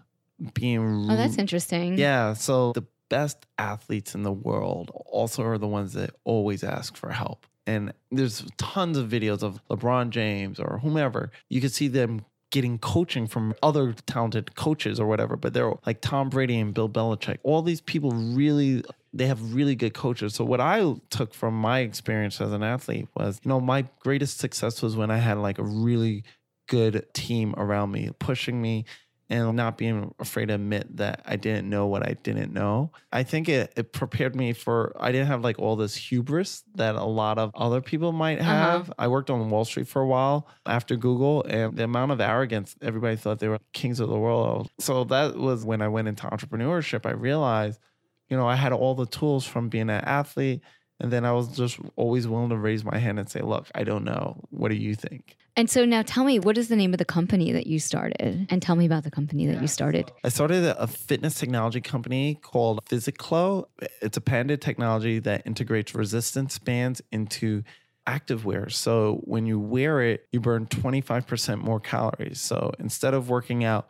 being 0.55 1.11
Oh, 1.11 1.15
that's 1.15 1.37
interesting. 1.37 1.99
yeah. 1.99 2.33
So 2.33 2.73
the 2.73 2.87
best 3.11 3.45
athletes 3.59 4.15
in 4.15 4.23
the 4.23 4.33
world 4.33 4.91
also 5.05 5.43
are 5.43 5.59
the 5.59 5.67
ones 5.69 5.93
that 5.93 6.09
always 6.25 6.65
ask 6.65 6.97
for 6.97 7.11
help. 7.11 7.45
And 7.67 7.93
there's 8.11 8.47
tons 8.57 8.97
of 8.97 9.11
videos 9.11 9.43
of 9.43 9.61
LeBron 9.69 10.09
James 10.09 10.59
or 10.59 10.79
whomever. 10.79 11.31
You 11.51 11.61
can 11.61 11.69
see 11.69 11.89
them 11.89 12.25
getting 12.51 12.79
coaching 12.79 13.27
from 13.27 13.55
other 13.63 13.93
talented 14.07 14.55
coaches 14.55 14.99
or 14.99 15.07
whatever, 15.07 15.37
but 15.37 15.53
they're 15.53 15.75
like 15.85 16.01
Tom 16.01 16.31
Brady 16.31 16.59
and 16.59 16.73
Bill 16.73 16.89
Belichick. 16.89 17.37
All 17.43 17.61
these 17.61 17.83
people 17.83 18.11
really 18.13 18.83
they 19.13 19.27
have 19.27 19.53
really 19.53 19.75
good 19.75 19.93
coaches. 19.93 20.35
So 20.35 20.45
what 20.47 20.63
I 20.63 20.95
took 21.11 21.35
from 21.35 21.55
my 21.61 21.81
experience 21.81 22.41
as 22.41 22.53
an 22.53 22.63
athlete 22.63 23.09
was, 23.15 23.39
you 23.45 23.51
know, 23.51 23.61
my 23.61 23.85
greatest 24.01 24.39
success 24.39 24.81
was 24.81 24.97
when 24.97 25.11
I 25.11 25.19
had 25.19 25.37
like 25.37 25.59
a 25.59 25.63
really 25.65 26.25
good 26.67 27.07
team 27.15 27.55
around 27.57 27.93
me 27.93 28.11
pushing 28.19 28.61
me 28.61 28.85
and 29.29 29.57
not 29.57 29.77
being 29.77 30.15
afraid 30.21 30.47
to 30.47 30.55
admit 30.55 30.97
that 30.99 31.23
I 31.27 31.37
didn't 31.37 31.69
know 31.69 31.87
what 31.87 32.07
I 32.07 32.17
didn't 32.23 32.53
know. 32.53 32.93
I 33.13 33.25
think 33.25 33.49
it, 33.49 33.73
it 33.77 33.93
prepared 33.93 34.37
me 34.37 34.53
for, 34.53 34.95
I 35.01 35.11
didn't 35.11 35.27
have 35.27 35.43
like 35.43 35.59
all 35.59 35.75
this 35.75 35.97
hubris 35.97 36.63
that 36.77 36.95
a 36.95 37.05
lot 37.05 37.39
of 37.39 37.51
other 37.55 37.81
people 37.81 38.13
might 38.13 38.41
uh-huh. 38.41 38.53
have. 38.53 38.93
I 38.99 39.09
worked 39.09 39.29
on 39.29 39.51
Wall 39.51 39.65
Street 39.65 39.89
for 39.89 40.01
a 40.01 40.07
while 40.07 40.47
after 40.65 40.95
Google, 40.95 41.43
and 41.45 41.77
the 41.77 41.85
amount 41.85 42.13
of 42.13 42.21
arrogance, 42.21 42.77
everybody 42.81 43.17
thought 43.17 43.41
they 43.41 43.49
were 43.49 43.59
kings 43.73 43.99
of 43.99 44.09
the 44.09 44.19
world. 44.19 44.71
So 44.79 45.03
that 45.05 45.37
was 45.37 45.65
when 45.65 45.83
I 45.83 45.89
went 45.89 46.07
into 46.07 46.27
entrepreneurship. 46.29 47.05
I 47.05 47.13
realized, 47.13 47.81
you 48.29 48.37
know, 48.37 48.47
I 48.47 48.55
had 48.55 48.73
all 48.73 48.95
the 48.95 49.07
tools 49.07 49.45
from 49.45 49.69
being 49.69 49.91
an 49.91 50.03
athlete. 50.05 50.61
And 50.99 51.13
then 51.13 51.27
I 51.27 51.33
was 51.33 51.49
just 51.49 51.79
always 51.97 52.27
willing 52.27 52.49
to 52.51 52.57
raise 52.57 52.83
my 52.83 52.97
hand 52.97 53.19
and 53.19 53.29
say, 53.29 53.41
look, 53.41 53.67
I 53.75 53.85
don't 53.85 54.05
know. 54.05 54.41
What 54.49 54.71
do 54.71 54.77
you 54.77 54.95
think? 54.95 55.37
And 55.57 55.71
so 55.71 55.87
now 55.87 56.03
tell 56.03 56.25
me, 56.25 56.39
what 56.39 56.59
is 56.59 56.69
the 56.69 56.77
name 56.77 56.93
of 56.93 56.99
the 56.99 57.07
company 57.07 57.51
that 57.53 57.67
you 57.67 57.79
started? 57.79 58.47
And 58.51 58.61
tell 58.61 58.77
me 58.77 58.85
about 58.85 59.05
the 59.05 59.11
company 59.11 59.47
that 59.47 59.63
you 59.63 59.69
started. 59.69 60.13
I 60.23 60.29
started 60.29 60.65
a 60.65 60.77
a 60.83 60.87
fitness 60.87 61.35
technology 61.35 61.81
company 61.81 62.39
called 62.43 62.85
Physiclo. 62.85 63.65
It's 64.03 64.17
a 64.17 64.21
patented 64.21 64.61
technology 64.61 65.19
that 65.21 65.47
integrates 65.47 65.95
resistance 65.95 66.59
bands 66.59 67.01
into 67.11 67.63
activewear. 68.07 68.71
So 68.71 69.21
when 69.25 69.47
you 69.47 69.59
wear 69.59 70.03
it, 70.03 70.29
you 70.31 70.41
burn 70.41 70.67
25% 70.67 71.59
more 71.59 71.81
calories. 71.81 72.41
So 72.41 72.73
instead 72.79 73.15
of 73.15 73.29
working 73.29 73.65
out 73.65 73.89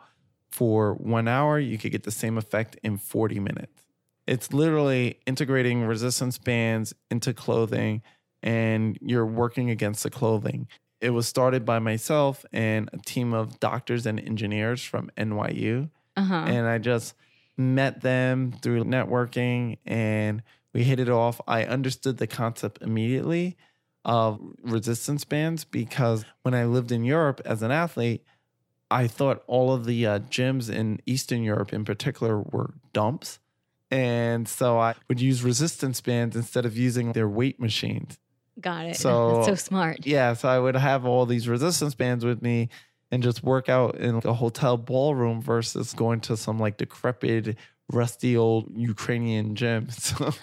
for 0.49 0.93
one 0.95 1.27
hour, 1.27 1.59
you 1.59 1.77
could 1.77 1.91
get 1.91 2.03
the 2.03 2.11
same 2.11 2.37
effect 2.37 2.77
in 2.81 2.97
40 2.97 3.39
minutes. 3.39 3.83
It's 4.25 4.53
literally 4.53 5.19
integrating 5.25 5.83
resistance 5.83 6.37
bands 6.37 6.93
into 7.11 7.33
clothing 7.33 8.01
and 8.41 8.97
you're 9.01 9.25
working 9.25 9.69
against 9.69 10.03
the 10.03 10.09
clothing. 10.09 10.67
It 10.99 11.11
was 11.11 11.27
started 11.27 11.65
by 11.65 11.79
myself 11.79 12.45
and 12.51 12.89
a 12.93 12.97
team 12.97 13.33
of 13.33 13.59
doctors 13.59 14.05
and 14.05 14.19
engineers 14.19 14.83
from 14.83 15.11
NYU. 15.17 15.89
Uh 16.15 16.23
huh. 16.23 16.45
And 16.47 16.67
I 16.67 16.79
just 16.79 17.13
met 17.55 18.01
them 18.01 18.51
through 18.61 18.83
networking 18.83 19.77
and 19.85 20.43
we 20.73 20.83
hit 20.83 20.99
it 20.99 21.09
off. 21.09 21.41
I 21.47 21.63
understood 21.65 22.17
the 22.17 22.27
concept 22.27 22.81
immediately 22.81 23.57
of 24.05 24.39
resistance 24.61 25.25
bands 25.25 25.65
because 25.65 26.23
when 26.43 26.53
I 26.53 26.65
lived 26.65 26.91
in 26.91 27.03
Europe 27.03 27.41
as 27.45 27.61
an 27.61 27.71
athlete, 27.71 28.23
I 28.89 29.07
thought 29.07 29.43
all 29.47 29.73
of 29.73 29.85
the 29.85 30.05
uh, 30.05 30.19
gyms 30.19 30.69
in 30.69 31.01
Eastern 31.05 31.43
Europe 31.43 31.73
in 31.73 31.83
particular 31.83 32.39
were 32.39 32.75
dumps. 32.93 33.39
And 33.91 34.47
so 34.47 34.79
I 34.79 34.95
would 35.07 35.21
use 35.21 35.43
resistance 35.43 36.01
bands 36.01 36.35
instead 36.35 36.65
of 36.65 36.77
using 36.77 37.13
their 37.13 37.27
weight 37.27 37.59
machines. 37.59 38.17
Got 38.59 38.85
it. 38.87 38.95
So- 38.97 39.35
That's 39.35 39.47
so 39.47 39.55
smart. 39.55 40.05
Yeah, 40.05 40.33
so 40.33 40.49
I 40.49 40.59
would 40.59 40.75
have 40.75 41.05
all 41.05 41.25
these 41.25 41.47
resistance 41.47 41.95
bands 41.95 42.25
with 42.25 42.41
me 42.41 42.69
and 43.11 43.23
just 43.23 43.43
work 43.43 43.69
out 43.69 43.95
in 43.95 44.21
a 44.25 44.33
hotel 44.33 44.77
ballroom 44.77 45.41
versus 45.41 45.93
going 45.93 46.19
to 46.21 46.35
some 46.35 46.59
like 46.59 46.77
decrepit, 46.77 47.55
rusty 47.91 48.35
old 48.35 48.71
Ukrainian 48.75 49.55
gym. 49.55 49.87
So 49.97 50.31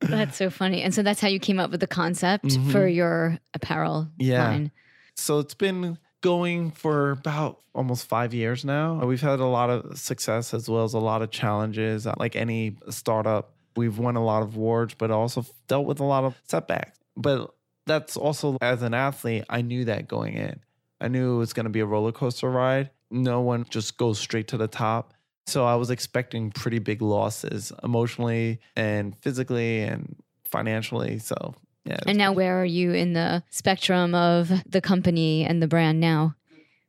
That's 0.00 0.36
so 0.36 0.50
funny. 0.50 0.82
And 0.82 0.94
so 0.94 1.02
that's 1.02 1.20
how 1.20 1.28
you 1.28 1.38
came 1.40 1.58
up 1.58 1.70
with 1.70 1.80
the 1.80 1.86
concept 1.86 2.44
Mhm. 2.44 2.72
for 2.72 2.86
your 2.86 3.38
apparel 3.54 4.08
Yeah. 4.18 4.46
line. 4.48 4.70
so 5.16 5.38
it's 5.38 5.54
been 5.54 5.96
going 6.20 6.72
for 6.72 7.12
about 7.12 7.60
almost 7.74 8.06
five 8.06 8.34
years 8.34 8.64
now. 8.64 9.02
We've 9.04 9.20
had 9.20 9.38
a 9.40 9.46
lot 9.46 9.70
of 9.70 9.96
success 9.98 10.52
as 10.52 10.68
well 10.68 10.84
as 10.84 10.92
a 10.92 10.98
lot 10.98 11.22
of 11.22 11.30
challenges. 11.30 12.06
Like 12.18 12.34
any 12.36 12.76
startup, 12.90 13.53
we've 13.76 13.98
won 13.98 14.16
a 14.16 14.24
lot 14.24 14.42
of 14.42 14.56
awards, 14.56 14.94
but 14.94 15.10
also 15.10 15.44
dealt 15.68 15.86
with 15.86 16.00
a 16.00 16.04
lot 16.04 16.24
of 16.24 16.34
setbacks. 16.44 16.98
But 17.16 17.54
that's 17.86 18.16
also 18.16 18.56
as 18.60 18.82
an 18.82 18.94
athlete, 18.94 19.44
I 19.48 19.62
knew 19.62 19.84
that 19.86 20.08
going 20.08 20.34
in. 20.34 20.60
I 21.00 21.08
knew 21.08 21.36
it 21.36 21.38
was 21.38 21.52
going 21.52 21.64
to 21.64 21.70
be 21.70 21.80
a 21.80 21.86
roller 21.86 22.12
coaster 22.12 22.50
ride. 22.50 22.90
No 23.10 23.40
one 23.40 23.66
just 23.68 23.96
goes 23.96 24.18
straight 24.18 24.48
to 24.48 24.56
the 24.56 24.68
top. 24.68 25.12
So 25.46 25.66
I 25.66 25.74
was 25.74 25.90
expecting 25.90 26.50
pretty 26.50 26.78
big 26.78 27.02
losses 27.02 27.72
emotionally 27.82 28.60
and 28.76 29.16
physically 29.18 29.82
and 29.82 30.16
financially. 30.44 31.18
So 31.18 31.54
yeah. 31.84 31.98
And 32.06 32.16
now, 32.16 32.32
where 32.32 32.60
are 32.60 32.64
you 32.64 32.92
in 32.92 33.12
the 33.12 33.42
spectrum 33.50 34.14
of 34.14 34.50
the 34.66 34.80
company 34.80 35.44
and 35.44 35.62
the 35.62 35.68
brand 35.68 36.00
now? 36.00 36.34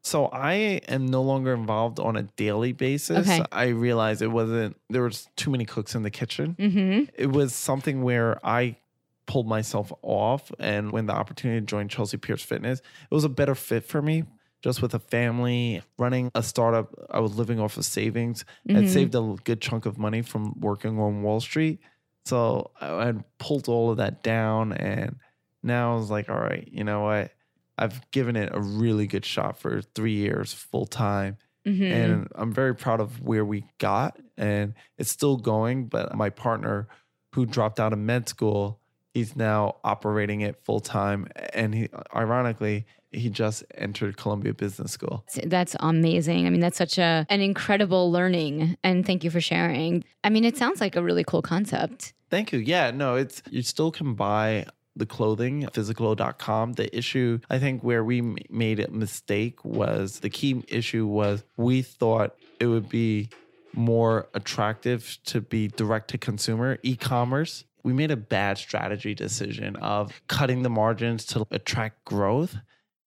So 0.05 0.27
I 0.27 0.53
am 0.87 1.07
no 1.07 1.23
longer 1.23 1.51
involved 1.55 1.99
on 1.99 2.15
a 2.15 2.21
daily 2.37 2.73
basis. 2.73 3.27
Okay. 3.27 3.43
I 3.51 3.69
realized 3.69 4.21
it 4.21 4.27
wasn't 4.27 4.77
there 4.87 5.01
was 5.01 5.27
too 5.35 5.49
many 5.49 5.65
cooks 5.65 5.95
in 5.95 6.03
the 6.03 6.11
kitchen. 6.11 6.55
Mm-hmm. 6.59 7.05
It 7.17 7.31
was 7.31 7.55
something 7.55 8.03
where 8.03 8.39
I 8.45 8.77
pulled 9.25 9.47
myself 9.47 9.91
off 10.03 10.51
and 10.59 10.91
when 10.91 11.07
the 11.07 11.13
opportunity 11.13 11.59
to 11.59 11.65
join 11.65 11.87
Chelsea 11.87 12.17
Piers 12.17 12.43
Fitness, 12.43 12.79
it 12.79 13.13
was 13.15 13.23
a 13.23 13.29
better 13.29 13.55
fit 13.55 13.83
for 13.83 13.99
me. 13.99 14.25
Just 14.61 14.79
with 14.83 14.93
a 14.93 14.99
family 14.99 15.81
running 15.97 16.29
a 16.35 16.43
startup, 16.43 16.93
I 17.09 17.19
was 17.19 17.35
living 17.35 17.59
off 17.59 17.75
of 17.77 17.85
savings. 17.85 18.45
I'd 18.69 18.75
Mhm. 18.75 18.89
saved 18.89 19.15
a 19.15 19.35
good 19.43 19.59
chunk 19.59 19.87
of 19.87 19.97
money 19.97 20.21
from 20.21 20.59
working 20.59 20.99
on 20.99 21.23
Wall 21.23 21.39
Street. 21.39 21.79
So 22.25 22.69
I 22.79 23.05
had 23.07 23.23
pulled 23.39 23.67
all 23.69 23.89
of 23.89 23.97
that 23.97 24.21
down 24.21 24.71
and 24.73 25.15
now 25.63 25.93
I 25.93 25.95
was 25.97 26.11
like, 26.11 26.29
all 26.29 26.39
right, 26.39 26.67
you 26.71 26.83
know 26.83 27.01
what? 27.01 27.31
I've 27.77 28.09
given 28.11 28.35
it 28.35 28.49
a 28.53 28.59
really 28.59 29.07
good 29.07 29.25
shot 29.25 29.57
for 29.57 29.81
three 29.81 30.13
years 30.13 30.53
full 30.53 30.85
time. 30.85 31.37
Mm-hmm. 31.65 31.83
And 31.83 32.27
I'm 32.35 32.53
very 32.53 32.75
proud 32.75 32.99
of 32.99 33.21
where 33.21 33.43
we 33.43 33.65
got. 33.79 34.17
And 34.37 34.73
it's 34.97 35.09
still 35.09 35.37
going. 35.37 35.87
But 35.87 36.15
my 36.15 36.29
partner, 36.29 36.87
who 37.33 37.45
dropped 37.45 37.79
out 37.79 37.91
of 37.91 37.99
med 37.99 38.29
school, 38.29 38.79
he's 39.13 39.35
now 39.35 39.77
operating 39.83 40.41
it 40.41 40.63
full 40.63 40.79
time. 40.79 41.27
And 41.53 41.73
he, 41.73 41.89
ironically, 42.15 42.85
he 43.15 43.29
just 43.29 43.63
entered 43.75 44.17
Columbia 44.17 44.53
Business 44.53 44.91
School. 44.91 45.25
That's 45.43 45.75
amazing. 45.79 46.45
I 46.45 46.49
mean, 46.49 46.59
that's 46.59 46.77
such 46.77 46.97
a 46.97 47.25
an 47.29 47.41
incredible 47.41 48.11
learning, 48.11 48.77
and 48.83 49.05
thank 49.05 49.23
you 49.23 49.31
for 49.31 49.41
sharing. 49.41 50.03
I 50.23 50.29
mean, 50.29 50.43
it 50.43 50.57
sounds 50.57 50.81
like 50.81 50.95
a 50.95 51.01
really 51.03 51.23
cool 51.23 51.41
concept. 51.41 52.13
Thank 52.29 52.51
you. 52.51 52.59
Yeah, 52.59 52.91
no, 52.91 53.15
it's 53.15 53.41
you 53.49 53.61
still 53.61 53.91
can 53.91 54.13
buy 54.15 54.65
the 54.95 55.05
clothing 55.05 55.63
physiclo.com 55.73 56.73
the 56.73 56.95
issue 56.97 57.39
i 57.49 57.59
think 57.59 57.83
where 57.83 58.03
we 58.03 58.21
made 58.49 58.79
a 58.79 58.89
mistake 58.89 59.63
was 59.65 60.19
the 60.19 60.29
key 60.29 60.63
issue 60.67 61.05
was 61.05 61.43
we 61.57 61.81
thought 61.81 62.35
it 62.59 62.67
would 62.67 62.89
be 62.89 63.29
more 63.75 64.29
attractive 64.33 65.17
to 65.25 65.41
be 65.41 65.67
direct 65.67 66.09
to 66.09 66.17
consumer 66.17 66.77
e-commerce. 66.83 67.65
We 67.83 67.93
made 67.93 68.11
a 68.11 68.17
bad 68.17 68.57
strategy 68.57 69.13
decision 69.13 69.75
of 69.77 70.11
cutting 70.27 70.63
the 70.63 70.69
margins 70.69 71.25
to 71.27 71.45
attract 71.51 72.05
growth 72.05 72.57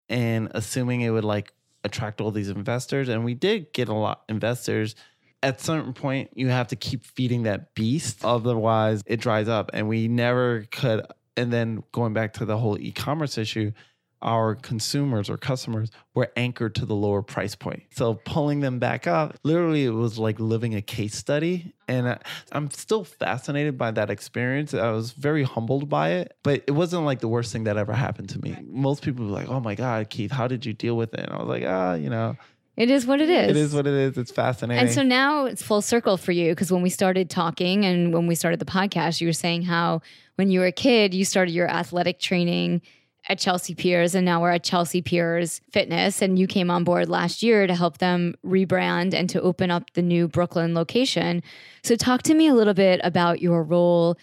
and 0.09 0.49
assuming 0.53 1.01
it 1.01 1.11
would 1.11 1.25
like 1.25 1.53
attract 1.85 2.21
all 2.21 2.31
these 2.31 2.49
investors. 2.49 3.09
And 3.09 3.25
we 3.25 3.35
did 3.35 3.73
get 3.73 3.89
a 3.89 3.95
lot 3.95 4.23
investors. 4.29 4.95
At 5.43 5.61
certain 5.61 5.95
point 5.95 6.31
you 6.35 6.49
have 6.49 6.69
to 6.69 6.77
keep 6.77 7.05
feeding 7.05 7.45
that 7.45 7.75
beast. 7.75 8.25
Otherwise 8.25 9.03
it 9.07 9.21
dries 9.21 9.49
up. 9.49 9.71
And 9.73 9.89
we 9.89 10.07
never 10.07 10.67
could 10.71 11.05
and 11.39 11.53
then 11.53 11.83
going 11.93 12.13
back 12.13 12.35
to 12.35 12.45
the 12.45 12.59
whole 12.59 12.79
e-commerce 12.79 13.39
issue 13.39 13.73
our 14.23 14.55
consumers 14.55 15.31
or 15.31 15.37
customers 15.37 15.91
were 16.15 16.31
anchored 16.37 16.75
to 16.75 16.85
the 16.85 16.95
lower 16.95 17.23
price 17.23 17.55
point. 17.55 17.85
So 17.91 18.15
pulling 18.15 18.61
them 18.61 18.79
back 18.79 19.07
up 19.07 19.39
literally 19.45 19.85
it 19.85 19.91
was 19.91 20.19
like 20.19 20.41
living 20.41 20.75
a 20.75 20.83
case 20.83 21.15
study. 21.15 21.73
And 21.87 22.09
I, 22.09 22.19
i'm 22.53 22.71
still 22.71 23.05
fascinated 23.05 23.79
by 23.79 23.91
that 23.93 24.11
experience. 24.11 24.75
I 24.75 24.91
was 24.91 25.13
very 25.13 25.45
humbled 25.45 25.89
by 25.89 26.11
it 26.11 26.37
but 26.43 26.65
it 26.67 26.73
wasn't 26.73 27.05
like 27.05 27.21
the 27.21 27.29
worst 27.29 27.53
thing 27.53 27.65
that 27.65 27.77
ever 27.77 27.93
happened 27.93 28.31
to 28.31 28.41
me. 28.41 28.57
Most 28.67 29.03
people 29.03 29.27
were 29.27 29.33
like 29.33 29.49
oh 29.49 29.61
my 29.61 29.75
god 29.75 30.11
keeth 30.11 30.33
how 30.33 30.49
did 30.49 30.67
you 30.67 30.73
deal 30.73 30.97
with 30.97 31.15
it? 31.15 31.21
And 31.21 31.31
i 31.31 31.37
was 31.37 31.49
like 31.49 31.65
ah 31.67 31.95
you 31.95 32.11
know. 32.11 32.37
It 32.77 32.91
is 32.91 33.07
what 33.09 33.21
it 33.21 33.29
is. 33.29 33.51
it 33.51 33.57
is. 33.57 33.75
what 33.75 33.89
it 33.89 33.93
is. 33.93 34.17
It's 34.17 34.31
fascinating. 34.31 34.87
And 34.87 34.95
so 34.95 35.03
now 35.03 35.47
it's 35.47 35.61
full 35.61 35.83
circle 35.83 36.17
for 36.17 36.31
you 36.31 36.53
because 36.53 36.71
when 36.71 36.81
we 36.81 36.91
started 36.91 37.29
talking 37.29 37.85
and 37.85 38.15
when 38.15 38.29
we 38.29 38.37
started 38.37 38.61
the 38.61 38.67
podcast, 38.67 39.21
you 39.21 39.27
were 39.27 39.33
saying 39.33 39.63
how 39.63 40.01
when 40.39 40.53
you 40.53 40.61
were 40.61 40.67
a 40.67 40.73
kid, 40.73 41.15
you 41.15 41.25
started 41.25 41.51
your 41.51 41.69
athletic 41.69 42.21
training 42.21 42.81
at 43.29 43.41
Chelsea 43.41 43.75
Piers, 43.75 44.15
and 44.15 44.25
now 44.25 44.41
we're 44.41 44.53
at 44.53 44.63
Chelsea 44.63 45.03
Piers 45.03 45.61
Fitness. 45.73 46.23
And 46.23 46.39
you 46.39 46.47
came 46.47 46.71
on 46.71 46.85
board 46.85 47.09
last 47.09 47.43
year 47.43 47.67
to 47.67 47.75
help 47.75 47.99
them 47.99 48.37
rebrand 48.47 49.15
and 49.15 49.29
to 49.31 49.43
open 49.43 49.73
up 49.73 49.93
the 49.95 50.01
new 50.01 50.29
Brooklyn 50.29 50.75
location. 50.75 51.43
So, 51.83 51.97
talk 51.97 52.23
to 52.23 52.35
me 52.35 52.47
a 52.47 52.55
little 52.55 52.73
bit 52.73 53.01
about 53.03 53.43
your 53.43 53.65
role 53.65 54.17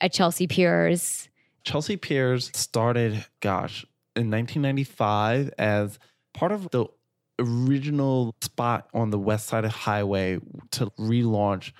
at 0.00 0.10
Chelsea 0.10 0.46
Piers. 0.46 1.28
Chelsea 1.64 1.98
Piers 1.98 2.50
started, 2.54 3.26
gosh, 3.40 3.84
in 4.16 4.30
1995 4.30 5.50
as 5.58 5.98
part 6.32 6.50
of 6.50 6.70
the 6.70 6.86
original 7.38 8.34
spot 8.40 8.88
on 8.94 9.10
the 9.10 9.18
west 9.18 9.48
side 9.48 9.66
of 9.66 9.72
highway 9.72 10.38
to 10.70 10.86
relaunch 10.98 11.72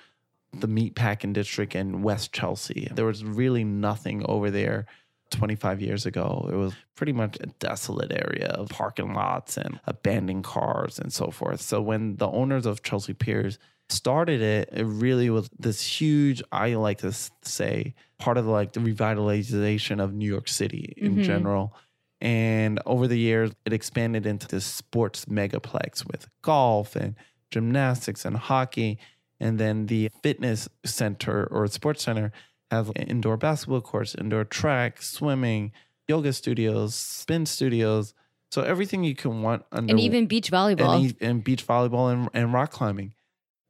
the 0.53 0.67
meatpacking 0.67 1.33
district 1.33 1.75
in 1.75 2.01
West 2.01 2.33
Chelsea. 2.33 2.87
There 2.91 3.05
was 3.05 3.23
really 3.23 3.63
nothing 3.63 4.25
over 4.27 4.49
there 4.49 4.85
25 5.31 5.81
years 5.81 6.05
ago. 6.05 6.49
It 6.51 6.55
was 6.55 6.73
pretty 6.95 7.13
much 7.13 7.37
a 7.39 7.47
desolate 7.59 8.11
area 8.11 8.47
of 8.47 8.69
parking 8.69 9.13
lots 9.13 9.57
and 9.57 9.79
abandoned 9.85 10.43
cars 10.43 10.97
and 10.97 11.13
so 11.13 11.29
forth. 11.29 11.61
So 11.61 11.81
when 11.81 12.15
the 12.17 12.27
owners 12.27 12.65
of 12.65 12.81
Chelsea 12.81 13.13
Piers 13.13 13.59
started 13.89 14.41
it, 14.41 14.69
it 14.71 14.85
really 14.85 15.29
was 15.29 15.49
this 15.57 15.81
huge, 15.83 16.41
I 16.51 16.73
like 16.75 16.99
to 16.99 17.11
say, 17.43 17.93
part 18.17 18.37
of 18.37 18.45
like 18.47 18.73
the 18.73 18.79
revitalization 18.79 20.01
of 20.03 20.13
New 20.13 20.27
York 20.29 20.47
City 20.47 20.93
in 20.97 21.17
Mhm. 21.17 21.23
general. 21.23 21.75
And 22.21 22.79
over 22.85 23.07
the 23.07 23.17
years, 23.17 23.51
it 23.65 23.71
expanded 23.73 24.25
into 24.25 24.47
this 24.47 24.65
sports 24.65 25.25
megaplex 25.25 26.05
with 26.11 26.27
golf 26.41 26.95
and 26.95 27.15
gymnastics 27.49 28.25
and 28.25 28.35
hockey. 28.35 28.99
And 29.39 29.59
then 29.59 29.85
the 29.85 30.09
fitness 30.21 30.67
center 30.85 31.47
or 31.49 31.67
sports 31.67 32.03
center 32.03 32.31
has 32.71 32.91
indoor 32.95 33.37
basketball 33.37 33.81
courts, 33.81 34.15
indoor 34.15 34.43
track, 34.43 35.01
swimming, 35.01 35.71
yoga 36.07 36.33
studios, 36.33 36.95
spin 36.95 37.45
studios. 37.45 38.13
So 38.51 38.61
everything 38.63 39.03
you 39.03 39.15
can 39.15 39.41
want 39.41 39.63
under 39.71 39.91
And 39.91 39.99
even 39.99 40.25
beach 40.25 40.51
volleyball. 40.51 41.03
and, 41.03 41.15
and 41.21 41.43
beach 41.43 41.65
volleyball 41.65 42.11
and, 42.11 42.29
and 42.33 42.53
rock 42.53 42.71
climbing. 42.71 43.13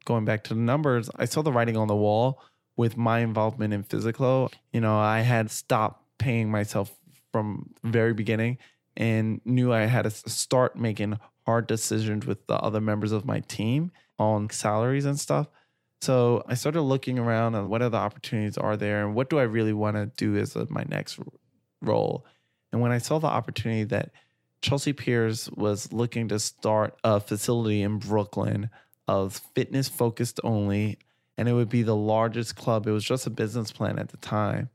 Going 0.06 0.24
back 0.24 0.44
to 0.44 0.54
the 0.54 0.60
numbers, 0.60 1.10
I 1.16 1.26
saw 1.26 1.42
the 1.42 1.52
writing 1.52 1.76
on 1.76 1.86
the 1.86 1.96
wall 1.96 2.42
with 2.76 2.96
my 2.96 3.20
involvement 3.20 3.74
in 3.74 3.84
Physiclo. 3.84 4.50
You 4.72 4.80
know, 4.80 4.98
I 4.98 5.20
had 5.20 5.50
stopped 5.50 6.02
paying 6.18 6.50
myself 6.50 6.92
from 7.32 7.70
very 7.84 8.14
beginning 8.14 8.58
and 8.96 9.40
knew 9.44 9.72
I 9.72 9.80
had 9.82 10.02
to 10.02 10.10
start 10.10 10.76
making 10.76 11.18
hard 11.46 11.66
decisions 11.66 12.26
with 12.26 12.46
the 12.46 12.54
other 12.54 12.80
members 12.80 13.12
of 13.12 13.24
my 13.24 13.40
team 13.40 13.92
on 14.18 14.48
salaries 14.50 15.04
and 15.04 15.18
stuff. 15.18 15.48
So 16.00 16.42
I 16.46 16.54
started 16.54 16.82
looking 16.82 17.18
around 17.18 17.54
and 17.54 17.68
what 17.68 17.82
other 17.82 17.98
opportunities 17.98 18.56
are 18.56 18.76
there 18.76 19.04
and 19.04 19.14
what 19.14 19.28
do 19.28 19.38
I 19.38 19.42
really 19.42 19.74
want 19.74 19.96
to 19.96 20.06
do 20.16 20.36
as 20.36 20.56
my 20.70 20.84
next 20.88 21.18
role. 21.82 22.24
And 22.72 22.80
when 22.80 22.92
I 22.92 22.98
saw 22.98 23.18
the 23.18 23.26
opportunity 23.26 23.84
that 23.84 24.10
Chelsea 24.62 24.92
Piers 24.92 25.50
was 25.50 25.92
looking 25.92 26.28
to 26.28 26.38
start 26.38 26.98
a 27.04 27.20
facility 27.20 27.82
in 27.82 27.98
Brooklyn 27.98 28.70
of 29.08 29.42
fitness 29.54 29.88
focused 29.88 30.40
only, 30.44 30.98
and 31.36 31.48
it 31.48 31.52
would 31.52 31.68
be 31.68 31.82
the 31.82 31.96
largest 31.96 32.56
club. 32.56 32.86
It 32.86 32.92
was 32.92 33.04
just 33.04 33.26
a 33.26 33.30
business 33.30 33.72
plan 33.72 33.98
at 33.98 34.08
the 34.08 34.18
time. 34.18 34.70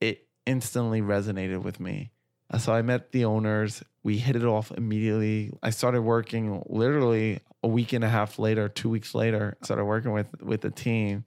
It 0.00 0.26
instantly 0.46 1.00
resonated 1.00 1.62
with 1.62 1.80
me. 1.80 2.10
So 2.58 2.72
I 2.72 2.82
met 2.82 3.12
the 3.12 3.24
owners. 3.24 3.82
We 4.02 4.18
hit 4.18 4.36
it 4.36 4.44
off 4.44 4.70
immediately. 4.70 5.52
I 5.62 5.70
started 5.70 6.02
working 6.02 6.62
literally 6.66 7.40
a 7.64 7.66
week 7.66 7.92
and 7.94 8.04
a 8.04 8.08
half 8.08 8.38
later, 8.38 8.68
two 8.68 8.90
weeks 8.90 9.14
later. 9.14 9.56
Started 9.62 9.86
working 9.86 10.12
with 10.12 10.28
with 10.42 10.60
the 10.60 10.70
team, 10.70 11.24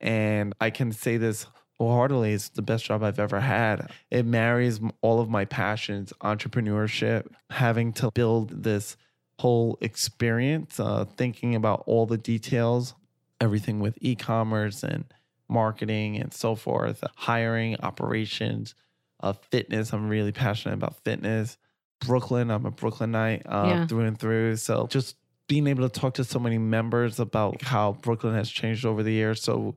and 0.00 0.54
I 0.60 0.70
can 0.70 0.92
say 0.92 1.16
this 1.18 1.46
wholeheartedly: 1.78 2.32
it's 2.32 2.48
the 2.50 2.62
best 2.62 2.84
job 2.84 3.02
I've 3.02 3.18
ever 3.18 3.40
had. 3.40 3.90
It 4.10 4.24
marries 4.24 4.80
all 5.02 5.20
of 5.20 5.28
my 5.28 5.44
passions: 5.44 6.12
entrepreneurship, 6.22 7.26
having 7.50 7.92
to 7.94 8.10
build 8.12 8.62
this 8.62 8.96
whole 9.40 9.78
experience, 9.80 10.78
uh, 10.78 11.04
thinking 11.16 11.54
about 11.54 11.82
all 11.86 12.06
the 12.06 12.18
details, 12.18 12.94
everything 13.40 13.80
with 13.80 13.98
e-commerce 14.00 14.82
and 14.82 15.04
marketing 15.48 16.16
and 16.20 16.32
so 16.32 16.54
forth, 16.54 17.02
hiring, 17.16 17.74
operations, 17.80 18.74
uh, 19.20 19.32
fitness. 19.32 19.92
I'm 19.92 20.08
really 20.08 20.32
passionate 20.32 20.74
about 20.74 21.02
fitness. 21.04 21.56
Brooklyn, 22.06 22.50
I'm 22.50 22.66
a 22.66 22.70
Brooklynite 22.70 23.42
uh, 23.46 23.64
Yeah. 23.66 23.86
through 23.86 24.04
and 24.04 24.18
through. 24.18 24.56
So 24.56 24.86
just 24.86 25.16
being 25.50 25.66
able 25.66 25.82
to 25.82 26.00
talk 26.00 26.14
to 26.14 26.22
so 26.22 26.38
many 26.38 26.58
members 26.58 27.18
about 27.18 27.60
how 27.60 27.90
Brooklyn 28.02 28.36
has 28.36 28.48
changed 28.48 28.86
over 28.86 29.02
the 29.02 29.10
years. 29.10 29.42
So 29.42 29.74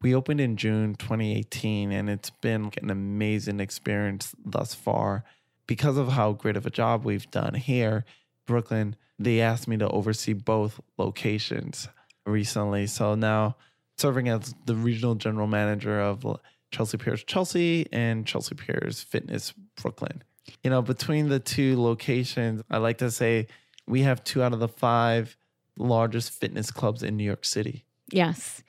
we 0.00 0.14
opened 0.14 0.40
in 0.40 0.56
June 0.56 0.94
2018, 0.94 1.90
and 1.90 2.08
it's 2.08 2.30
been 2.30 2.70
an 2.80 2.90
amazing 2.90 3.58
experience 3.58 4.36
thus 4.44 4.72
far. 4.72 5.24
Because 5.66 5.96
of 5.96 6.10
how 6.10 6.30
great 6.30 6.56
of 6.56 6.64
a 6.64 6.70
job 6.70 7.04
we've 7.04 7.28
done 7.32 7.54
here, 7.54 8.04
Brooklyn, 8.46 8.94
they 9.18 9.40
asked 9.40 9.66
me 9.66 9.76
to 9.78 9.88
oversee 9.88 10.32
both 10.32 10.78
locations 10.96 11.88
recently. 12.24 12.86
So 12.86 13.16
now 13.16 13.56
serving 13.98 14.28
as 14.28 14.54
the 14.64 14.76
regional 14.76 15.16
general 15.16 15.48
manager 15.48 16.00
of 16.00 16.24
Chelsea 16.70 16.98
Piers 16.98 17.24
Chelsea 17.24 17.88
and 17.90 18.24
Chelsea 18.24 18.54
Piers 18.54 19.02
Fitness 19.02 19.52
Brooklyn. 19.82 20.22
You 20.62 20.70
know, 20.70 20.82
between 20.82 21.28
the 21.28 21.40
two 21.40 21.82
locations, 21.82 22.62
I 22.70 22.76
like 22.76 22.98
to 22.98 23.10
say 23.10 23.48
we 23.86 24.02
have 24.02 24.24
two 24.24 24.42
out 24.42 24.52
of 24.52 24.60
the 24.60 24.68
five 24.68 25.36
largest 25.78 26.32
fitness 26.32 26.70
clubs 26.70 27.02
in 27.02 27.16
New 27.16 27.24
York 27.24 27.44
City. 27.44 27.84
Yes. 28.10 28.62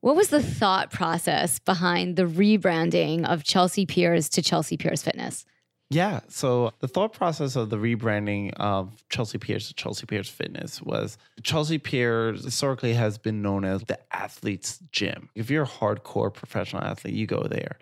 What 0.00 0.16
was 0.16 0.28
the 0.28 0.42
thought 0.42 0.90
process 0.90 1.58
behind 1.58 2.16
the 2.16 2.24
rebranding 2.24 3.24
of 3.24 3.44
Chelsea 3.44 3.86
Piers 3.86 4.28
to 4.30 4.42
Chelsea 4.42 4.76
Piers 4.76 5.02
Fitness? 5.02 5.44
Yeah. 5.90 6.20
So 6.28 6.72
the 6.80 6.88
thought 6.88 7.12
process 7.12 7.54
of 7.54 7.68
the 7.68 7.76
rebranding 7.76 8.52
of 8.56 9.04
Chelsea 9.10 9.38
Piers 9.38 9.68
to 9.68 9.74
Chelsea 9.74 10.06
Piers 10.06 10.28
Fitness 10.28 10.80
was 10.80 11.18
Chelsea 11.42 11.78
Piers 11.78 12.44
historically 12.44 12.94
has 12.94 13.18
been 13.18 13.42
known 13.42 13.64
as 13.64 13.82
the 13.82 13.98
athlete's 14.14 14.80
gym. 14.90 15.28
If 15.34 15.50
you're 15.50 15.64
a 15.64 15.68
hardcore 15.68 16.32
professional 16.32 16.82
athlete, 16.82 17.14
you 17.14 17.26
go 17.26 17.42
there. 17.42 17.76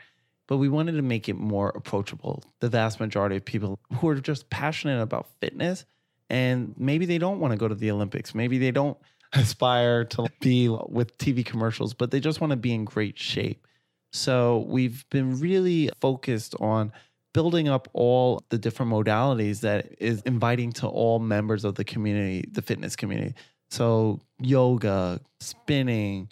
But 0.48 0.56
we 0.56 0.68
wanted 0.68 0.92
to 0.92 1.02
make 1.02 1.28
it 1.28 1.36
more 1.36 1.68
approachable. 1.68 2.42
The 2.58 2.68
vast 2.68 2.98
majority 2.98 3.36
of 3.36 3.44
people 3.44 3.78
who 3.94 4.08
are 4.08 4.16
just 4.16 4.50
passionate 4.50 5.00
about 5.00 5.28
fitness 5.40 5.84
and 6.30 6.74
maybe 6.78 7.04
they 7.04 7.18
don't 7.18 7.40
want 7.40 7.52
to 7.52 7.58
go 7.58 7.68
to 7.68 7.74
the 7.74 7.90
Olympics. 7.90 8.34
Maybe 8.34 8.56
they 8.56 8.70
don't 8.70 8.96
aspire 9.34 10.04
to 10.04 10.28
be 10.40 10.68
with 10.68 11.18
TV 11.18 11.44
commercials, 11.44 11.92
but 11.92 12.10
they 12.10 12.20
just 12.20 12.40
want 12.40 12.52
to 12.52 12.56
be 12.56 12.72
in 12.72 12.84
great 12.84 13.18
shape. 13.18 13.66
So 14.12 14.64
we've 14.68 15.04
been 15.10 15.38
really 15.38 15.90
focused 16.00 16.54
on 16.58 16.92
building 17.32 17.68
up 17.68 17.88
all 17.92 18.42
the 18.48 18.58
different 18.58 18.90
modalities 18.90 19.60
that 19.60 19.88
is 19.98 20.20
inviting 20.22 20.72
to 20.72 20.88
all 20.88 21.20
members 21.20 21.64
of 21.64 21.76
the 21.76 21.84
community, 21.84 22.44
the 22.50 22.62
fitness 22.62 22.96
community. 22.96 23.34
So 23.70 24.20
yoga, 24.40 25.20
spinning, 25.38 26.28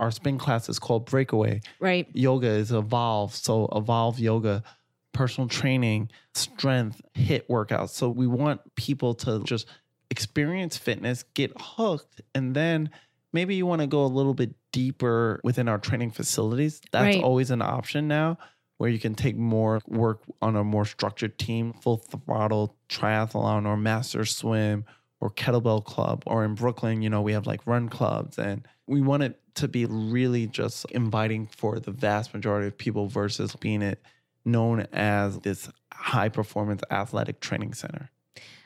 our 0.00 0.10
spin 0.10 0.38
class 0.38 0.68
is 0.68 0.80
called 0.80 1.06
Breakaway. 1.06 1.60
Right. 1.78 2.08
Yoga 2.12 2.48
is 2.48 2.72
Evolve. 2.72 3.34
So 3.34 3.68
Evolve 3.72 4.18
Yoga, 4.18 4.64
personal 5.12 5.48
training, 5.48 6.10
strength, 6.34 7.00
HIIT 7.16 7.46
workouts. 7.48 7.90
So 7.90 8.08
we 8.08 8.26
want 8.26 8.60
people 8.76 9.14
to 9.16 9.42
just 9.44 9.66
experience 10.10 10.76
fitness, 10.76 11.24
get 11.34 11.52
hooked, 11.58 12.20
and 12.34 12.54
then 12.54 12.90
maybe 13.32 13.54
you 13.54 13.66
want 13.66 13.80
to 13.80 13.86
go 13.86 14.04
a 14.04 14.06
little 14.06 14.34
bit 14.34 14.54
deeper 14.72 15.40
within 15.44 15.68
our 15.68 15.78
training 15.78 16.10
facilities. 16.10 16.80
That's 16.92 17.16
Right. 17.16 17.22
always 17.24 17.50
an 17.50 17.62
option 17.62 18.08
now 18.08 18.38
where 18.78 18.88
you 18.90 18.98
can 18.98 19.14
take 19.14 19.36
more 19.36 19.80
work 19.86 20.22
on 20.40 20.56
a 20.56 20.64
more 20.64 20.84
structured 20.84 21.38
team, 21.38 21.72
full 21.74 21.98
throttle 21.98 22.76
triathlon 22.88 23.66
or 23.66 23.76
master 23.76 24.24
swim 24.24 24.84
or 25.20 25.30
kettlebell 25.30 25.84
club. 25.84 26.22
Or 26.26 26.44
in 26.44 26.54
Brooklyn, 26.54 27.02
you 27.02 27.10
know, 27.10 27.20
we 27.20 27.32
have 27.32 27.46
like 27.46 27.66
run 27.66 27.88
clubs 27.88 28.38
and 28.38 28.66
we 28.86 29.00
want 29.02 29.22
it 29.22 29.38
to 29.56 29.68
be 29.68 29.84
really 29.84 30.46
just 30.46 30.86
inviting 30.92 31.46
for 31.46 31.78
the 31.78 31.90
vast 31.90 32.32
majority 32.32 32.68
of 32.68 32.78
people 32.78 33.06
versus 33.06 33.54
being 33.56 33.82
it 33.82 34.02
known 34.44 34.86
as 34.92 35.38
this 35.40 35.68
high 35.92 36.28
performance 36.28 36.82
athletic 36.90 37.40
training 37.40 37.74
center. 37.74 38.10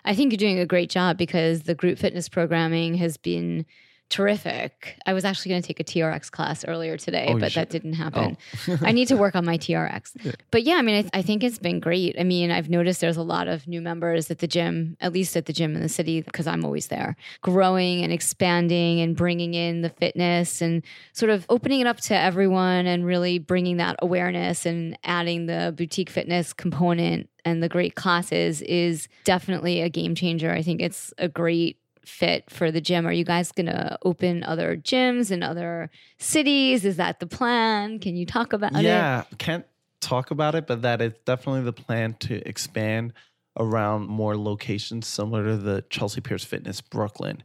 I 0.05 0.15
think 0.15 0.33
you're 0.33 0.39
doing 0.39 0.59
a 0.59 0.67
great 0.67 0.91
job 0.91 1.17
because 1.17 1.63
the 1.63 1.75
group 1.75 1.99
fitness 1.99 2.29
programming 2.29 2.95
has 2.97 3.17
been 3.17 3.65
terrific. 4.11 4.97
I 5.07 5.13
was 5.13 5.25
actually 5.25 5.51
going 5.51 5.63
to 5.63 5.67
take 5.67 5.81
a 5.81 5.85
TRX 5.85 6.31
class 6.31 6.65
earlier 6.67 6.97
today, 6.97 7.27
Oh, 7.31 7.39
but 7.39 7.53
that 7.55 7.71
didn't 7.71 7.95
happen. 7.95 8.37
Oh. 8.69 8.79
I 8.83 8.93
need 8.93 9.09
to 9.09 9.17
work 9.25 9.35
on 9.35 9.45
my 9.45 9.59
TRX. 9.59 10.35
But 10.51 10.63
yeah, 10.63 10.75
I 10.75 10.83
mean, 10.83 10.97
I, 10.97 11.01
th- 11.03 11.11
I 11.15 11.23
think 11.23 11.43
it's 11.43 11.59
been 11.59 11.81
great. 11.81 12.17
I 12.19 12.23
mean, 12.23 12.51
I've 12.51 12.71
noticed 12.71 13.01
there's 13.01 13.17
a 13.17 13.23
lot 13.23 13.49
of 13.49 13.67
new 13.67 13.81
members 13.81 14.31
at 14.31 14.39
the 14.39 14.47
gym, 14.47 14.97
at 15.01 15.13
least 15.13 15.37
at 15.37 15.47
the 15.47 15.53
gym 15.53 15.75
in 15.75 15.83
the 15.83 15.89
city, 15.89 16.21
because 16.21 16.47
I'm 16.47 16.65
always 16.65 16.89
there, 16.89 17.17
growing 17.43 18.03
and 18.03 18.13
expanding 18.13 19.01
and 19.01 19.17
bringing 19.17 19.55
in 19.55 19.83
the 19.83 19.91
fitness 19.91 20.63
and 20.63 20.83
sort 21.13 21.31
of 21.31 21.45
opening 21.49 21.81
it 21.81 21.87
up 21.87 21.99
to 22.03 22.17
everyone 22.17 22.87
and 22.87 23.05
really 23.05 23.39
bringing 23.39 23.79
that 23.79 23.97
awareness 24.01 24.65
and 24.67 24.99
adding 25.05 25.47
the 25.47 25.75
boutique 25.77 26.11
fitness 26.11 26.53
component 26.53 27.29
and 27.45 27.63
the 27.63 27.69
great 27.69 27.95
classes 27.95 28.63
is 28.63 29.07
definitely 29.25 29.81
a 29.83 29.89
game 29.91 30.15
changer. 30.15 30.51
I 30.51 30.63
think 30.63 30.81
it's 30.81 31.13
a 31.19 31.29
great 31.29 31.79
fit 32.07 32.51
for 32.51 32.71
the 32.71 32.81
gym. 32.81 33.07
Are 33.07 33.13
you 33.13 33.25
guys 33.25 33.53
going 33.53 33.67
to 33.67 33.99
open 34.03 34.43
other 34.43 34.77
gyms 34.77 35.31
in 35.31 35.43
other 35.43 35.91
cities? 36.19 36.85
Is 36.85 36.97
that 36.97 37.21
the 37.21 37.27
plan? 37.27 37.99
Can 37.99 38.17
you 38.17 38.27
talk 38.27 38.53
about 38.53 38.75
it? 38.75 38.83
yeah, 38.83 39.25
can't 39.39 39.67
talk 40.01 40.31
about 40.31 40.55
it, 40.55 40.67
but 40.67 40.83
that 40.83 41.01
is 41.01 41.13
definitely 41.25 41.63
the 41.63 41.73
plan 41.73 42.15
to 42.21 42.47
expand 42.47 43.13
around 43.57 44.09
more 44.09 44.37
locations 44.37 45.07
similar 45.07 45.45
to 45.45 45.57
the 45.57 45.85
Chelsea 45.91 46.21
Piers 46.21 46.45
Fitness 46.45 46.81
Brooklyn. 46.81 47.43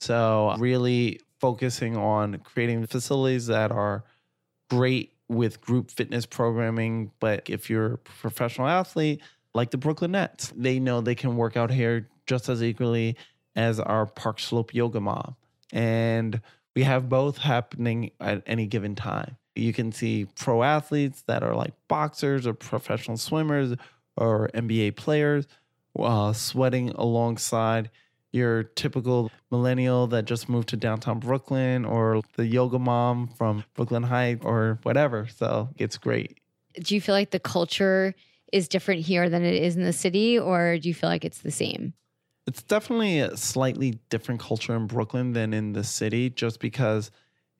So, 0.00 0.54
really 0.58 1.20
focusing 1.40 1.96
on 1.96 2.38
creating 2.38 2.86
facilities 2.86 3.46
that 3.46 3.70
are 3.70 4.04
great 4.68 5.12
with 5.28 5.60
group 5.60 5.90
fitness 5.90 6.26
programming. 6.26 7.12
But 7.20 7.48
if 7.48 7.70
you're 7.70 7.94
a 7.94 7.98
professional 7.98 8.68
athlete, 8.68 9.20
like 9.54 9.70
the 9.70 9.78
Brooklyn 9.78 10.12
Nets, 10.12 10.52
they 10.56 10.78
know 10.78 11.00
they 11.00 11.14
can 11.14 11.36
work 11.36 11.56
out 11.56 11.70
here 11.70 12.08
just 12.26 12.48
as 12.48 12.62
equally 12.62 13.16
as 13.56 13.80
our 13.80 14.06
Park 14.06 14.40
Slope 14.40 14.74
Yoga 14.74 15.00
Mom. 15.00 15.36
And 15.72 16.40
we 16.74 16.82
have 16.82 17.08
both 17.08 17.38
happening 17.38 18.10
at 18.20 18.42
any 18.46 18.66
given 18.66 18.94
time. 18.94 19.36
You 19.54 19.72
can 19.72 19.92
see 19.92 20.26
pro 20.36 20.62
athletes 20.62 21.22
that 21.26 21.42
are 21.42 21.54
like 21.54 21.74
boxers 21.88 22.46
or 22.46 22.54
professional 22.54 23.16
swimmers 23.16 23.76
or 24.16 24.50
NBA 24.54 24.96
players 24.96 25.46
uh, 25.98 26.32
sweating 26.32 26.90
alongside 26.90 27.90
your 28.32 28.64
typical 28.64 29.30
millennial 29.50 30.08
that 30.08 30.24
just 30.24 30.48
moved 30.48 30.68
to 30.70 30.76
downtown 30.76 31.20
Brooklyn 31.20 31.84
or 31.84 32.20
the 32.34 32.46
yoga 32.46 32.80
mom 32.80 33.28
from 33.28 33.64
Brooklyn 33.74 34.02
Heights 34.02 34.44
or 34.44 34.80
whatever. 34.82 35.28
So 35.28 35.68
it's 35.76 35.96
great. 35.98 36.38
Do 36.82 36.96
you 36.96 37.00
feel 37.00 37.14
like 37.14 37.30
the 37.30 37.38
culture 37.38 38.14
is 38.52 38.66
different 38.66 39.02
here 39.02 39.28
than 39.30 39.44
it 39.44 39.54
is 39.54 39.76
in 39.76 39.84
the 39.84 39.92
city, 39.92 40.38
or 40.38 40.78
do 40.78 40.88
you 40.88 40.94
feel 40.94 41.08
like 41.08 41.24
it's 41.24 41.42
the 41.42 41.52
same? 41.52 41.94
It's 42.46 42.62
definitely 42.62 43.20
a 43.20 43.36
slightly 43.36 44.00
different 44.10 44.40
culture 44.40 44.74
in 44.74 44.86
Brooklyn 44.86 45.32
than 45.32 45.54
in 45.54 45.72
the 45.72 45.84
city, 45.84 46.28
just 46.28 46.60
because 46.60 47.10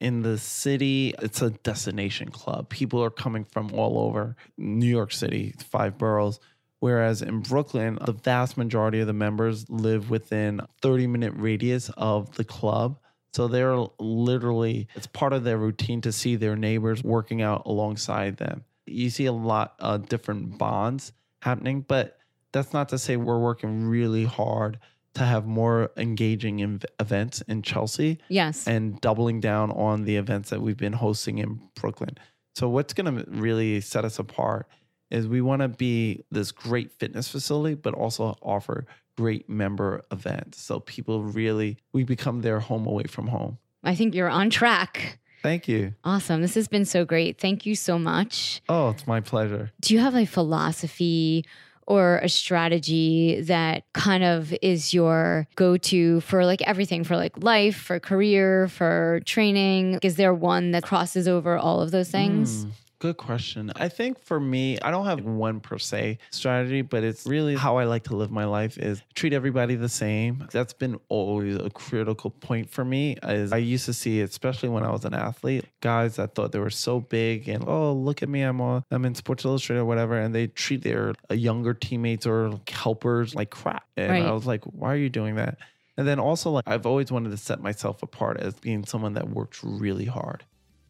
in 0.01 0.23
the 0.23 0.37
city, 0.37 1.15
it's 1.23 1.41
a 1.41 1.51
destination 1.51 2.31
club. 2.31 2.69
People 2.69 3.03
are 3.03 3.11
coming 3.11 3.45
from 3.45 3.73
all 3.73 3.99
over 3.99 4.37
New 4.59 4.87
York 4.87 5.13
City, 5.13 5.55
five 5.71 5.97
boroughs. 5.97 6.41
Whereas 6.81 7.23
in 7.23 7.41
Brooklyn, 7.41 7.99
the 8.05 8.13
vast 8.13 8.59
majority 8.59 9.01
of 9.01 9.07
the 9.07 9.15
members 9.15 9.71
live 9.71 10.11
within 10.11 10.61
30 10.83 11.07
minute 11.07 11.33
radius 11.35 11.91
of 11.97 12.35
the 12.37 12.45
club. 12.45 12.99
So 13.33 13.49
they're 13.49 13.87
literally, 13.99 14.89
it's 14.95 15.07
part 15.07 15.33
of 15.33 15.45
their 15.45 15.57
routine 15.57 16.03
to 16.03 16.13
see 16.13 16.37
their 16.37 16.57
neighbors 16.57 17.03
working 17.03 17.41
out 17.41 17.63
alongside 17.65 18.37
them. 18.37 18.65
You 18.85 19.09
see 19.09 19.25
a 19.25 19.33
lot 19.33 19.77
of 19.79 20.11
different 20.11 20.59
bonds 20.59 21.13
happening, 21.41 21.81
but 21.81 22.19
that's 22.55 22.73
not 22.73 22.89
to 22.89 22.99
say 22.99 23.17
we're 23.19 23.39
working 23.39 23.85
really 23.87 24.25
hard 24.25 24.79
to 25.15 25.25
have 25.25 25.47
more 25.47 25.91
engaging 25.97 26.61
in 26.61 26.81
events 26.99 27.41
in 27.43 27.61
Chelsea 27.63 28.19
Yes. 28.29 28.67
and 28.67 29.01
doubling 29.01 29.41
down 29.41 29.71
on 29.71 30.05
the 30.05 30.17
events 30.17 30.51
that 30.51 30.61
we've 30.63 30.77
been 30.77 30.95
hosting 30.95 31.39
in 31.39 31.61
Brooklyn. 31.81 32.17
So 32.57 32.69
what's 32.69 32.95
going 32.95 33.15
to 33.17 33.25
really 33.31 33.81
set 33.81 34.05
us 34.05 34.19
apart 34.19 34.67
is 35.11 35.29
we 35.29 35.41
want 35.41 35.63
to 35.63 35.69
be 35.69 36.25
this 36.31 36.51
great 36.51 36.91
fitness 36.93 37.29
facility 37.29 37.75
but 37.75 37.95
also 37.95 38.37
offer 38.43 38.87
great 39.17 39.49
member 39.49 40.03
events. 40.11 40.61
So 40.61 40.81
people 40.81 41.23
really 41.23 41.77
we 41.93 42.03
become 42.03 42.41
their 42.41 42.59
home 42.59 42.87
away 42.87 43.05
from 43.05 43.29
home. 43.29 43.59
I 43.85 43.95
think 43.95 44.15
you're 44.15 44.29
on 44.31 44.51
track. 44.51 45.19
Thank 45.43 45.69
you. 45.69 45.95
Awesome. 46.03 46.41
This 46.43 46.55
has 46.55 46.67
been 46.69 46.87
so 46.87 47.05
great. 47.05 47.39
Thank 47.39 47.67
you 47.67 47.77
so 47.77 47.99
much. 47.99 48.63
Oh, 48.69 48.89
it's 48.89 49.07
my 49.07 49.21
pleasure. 49.21 49.71
Do 49.81 49.93
you 49.95 50.01
have 50.01 50.17
a 50.17 50.25
philosophy 50.25 51.45
or 51.87 52.19
a 52.19 52.29
strategy 52.29 53.41
that 53.43 53.85
kind 53.93 54.25
of 54.25 54.55
is 54.63 54.95
your 54.95 55.47
go 55.57 55.77
to 55.77 56.21
for 56.21 56.45
like 56.45 56.63
everything 56.63 57.05
for 57.05 57.17
like 57.17 57.43
life, 57.43 57.77
for 57.77 57.99
career, 58.01 58.69
for 58.69 59.21
training? 59.27 59.99
Is 60.03 60.17
there 60.17 60.35
one 60.35 60.73
that 60.73 60.83
crosses 60.83 61.29
over 61.29 61.57
all 61.57 61.81
of 61.81 61.91
those 61.91 62.11
things? 62.11 62.65
Hmm, 62.65 62.71
good 63.05 63.19
question. 63.19 63.71
I 63.77 63.91
think 63.91 64.19
for 64.19 64.41
me, 64.41 64.79
I 64.81 64.91
don't 64.91 65.05
have 65.05 65.21
one 65.21 65.61
per 65.61 65.77
se 65.77 66.17
strategy, 66.31 66.81
but 66.81 67.05
it's 67.05 67.27
really 67.27 67.55
how 67.55 67.77
I 67.77 67.85
like 67.85 68.05
to 68.05 68.17
live 68.17 68.31
my 68.31 68.47
life 68.47 68.79
is 68.79 69.03
treat 69.15 69.35
everybody 69.35 69.75
the 69.75 69.91
same. 69.91 70.49
That's 70.51 70.73
been 70.73 70.99
always 71.11 71.57
a 71.57 71.69
critical 71.69 72.31
point 72.31 72.71
for 72.71 72.83
me. 72.83 73.19
Is 73.23 73.53
I 73.53 73.59
used 73.59 73.85
to 73.85 73.93
see, 73.93 74.23
especially 74.23 74.71
when 74.71 74.85
I 74.85 74.91
was 74.91 75.05
an 75.05 75.13
athlete, 75.13 75.67
guys 75.83 76.17
that 76.17 76.35
thought 76.35 76.53
they 76.53 76.59
were 76.59 76.71
so 76.71 77.01
big 77.01 77.47
and 77.47 77.63
oh 77.69 77.93
look 77.93 78.23
at 78.23 78.31
me, 78.31 78.41
I'm 78.41 78.61
a, 78.61 78.83
I'm 78.91 79.05
in 79.05 79.15
Sports 79.15 79.45
Illustrated 79.45 79.83
or 79.83 79.85
whatever, 79.85 80.19
and 80.19 80.35
they 80.35 80.47
treat 80.47 80.83
their 80.83 81.13
uh, 81.31 81.35
younger 81.35 81.75
teammates 81.75 82.27
or 82.27 82.59
helpers 82.71 83.35
like 83.35 83.51
crap. 83.51 83.85
And 83.99 84.13
Right. 84.13 84.25
I 84.25 84.33
was 84.33 84.47
like, 84.47 84.65
why 84.65 84.95
are 84.95 84.97
you 84.97 85.11
doing 85.11 85.35
that? 85.35 85.59
And 85.99 86.09
then 86.09 86.19
also 86.19 86.51
like 86.53 86.65
I've 86.67 86.87
always 86.87 87.13
wanted 87.13 87.33
to 87.33 87.37
set 87.37 87.61
myself 87.61 88.03
apart 88.03 88.41
as 88.41 88.55
being 88.55 88.87
someone 88.87 89.13
that 89.13 89.29
works 89.29 89.63
really 89.63 90.07
hard. 90.07 90.45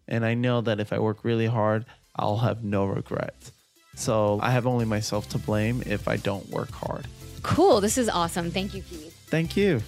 And 0.06 0.24
I 0.24 0.34
know 0.34 0.60
that 0.60 0.80
if 0.80 0.92
I 0.92 0.98
work 0.98 1.24
really 1.24 1.46
hard, 1.46 1.86
I'll 2.16 2.38
have 2.38 2.64
no 2.64 2.84
regrets. 2.86 3.52
So 3.96 4.40
I 4.42 4.50
have 4.50 4.66
only 4.66 4.84
myself 4.84 5.28
to 5.30 5.38
blame 5.38 5.82
if 5.86 6.08
I 6.08 6.16
don't 6.16 6.48
work 6.50 6.70
hard. 6.72 7.06
Cool. 7.42 7.80
This 7.80 7.98
is 7.98 8.08
awesome. 8.08 8.50
Thank 8.50 8.74
you, 8.74 8.82
Keeth. 8.82 9.12
Thank 9.28 9.56
you. 9.56 9.80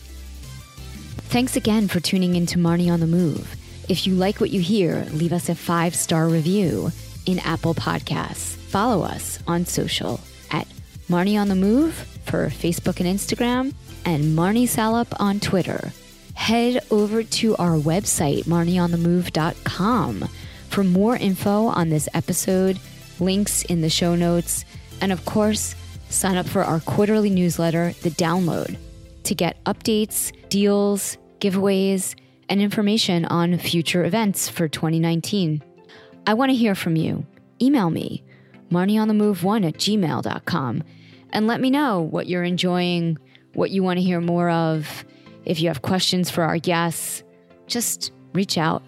Thanks 1.29 1.57
again 1.57 1.89
for 1.89 2.01
tuning 2.01 2.37
in 2.37 2.47
to 2.47 2.59
Marnie 2.59 2.91
on 2.91 3.01
the 3.01 3.07
Move. 3.07 3.57
If 3.89 4.07
you 4.07 4.15
like 4.15 4.41
what 4.41 4.51
you 4.51 4.61
hear, 4.61 5.05
leave 5.13 5.33
us 5.33 5.49
a 5.49 5.55
five 5.55 5.95
star 5.95 6.29
review 6.29 6.91
in 7.27 7.39
Apple 7.41 7.75
Podcasts. 7.75 8.57
Follow 8.57 9.05
us 9.05 9.39
on 9.47 9.65
social 9.67 10.21
at 10.51 10.67
Marnie 11.09 11.41
on 11.41 11.49
the 11.49 11.55
Move 11.55 11.95
for 12.25 12.47
Facebook 12.49 13.01
and 13.01 13.09
Instagram, 13.09 13.75
and 14.05 14.37
Marnie 14.37 14.69
Salup 14.69 15.09
on 15.21 15.41
Twitter. 15.41 15.93
Head 16.35 16.85
over 16.91 17.23
to 17.23 17.57
our 17.57 17.77
website, 17.77 18.45
marnieonthemove.com, 18.45 20.29
for 20.77 20.85
more 20.85 21.17
info 21.17 21.69
on 21.69 21.89
this 21.89 22.07
episode, 22.13 22.79
links 23.19 23.63
in 23.63 23.81
the 23.81 23.89
show 23.89 24.15
notes, 24.15 24.67
and 25.01 25.11
of 25.11 25.25
course, 25.25 25.75
sign 26.11 26.37
up 26.37 26.45
for 26.45 26.63
our 26.63 26.81
quarterly 26.81 27.31
newsletter, 27.31 27.95
The 28.03 28.11
Download, 28.11 28.77
to 29.23 29.35
get 29.35 29.65
updates, 29.65 30.33
deals, 30.51 31.17
giveaways, 31.41 32.15
and 32.51 32.61
information 32.61 33.25
on 33.25 33.57
future 33.57 34.05
events 34.05 34.51
for 34.51 34.69
2019. 34.69 35.63
I 36.27 36.35
want 36.35 36.51
to 36.51 36.55
hear 36.55 36.75
from 36.75 36.95
you. 36.95 37.25
Email 37.59 37.89
me, 37.89 38.23
marnieonthemove1 38.71 39.67
at 39.67 39.79
gmail.com, 39.79 40.83
and 41.31 41.47
let 41.47 41.63
me 41.63 41.71
know 41.71 42.03
what 42.03 42.27
you're 42.27 42.45
enjoying, 42.45 43.17
what 43.55 43.71
you 43.71 43.83
want 43.83 43.97
to 43.99 44.05
hear 44.05 44.21
more 44.21 44.51
of. 44.51 45.07
If 45.47 45.59
you 45.59 45.69
have 45.69 45.81
questions 45.81 46.29
for 46.29 46.45
our 46.45 46.59
guests, 46.59 47.23
just 47.67 48.13
reach 48.35 48.59
out. 48.59 48.83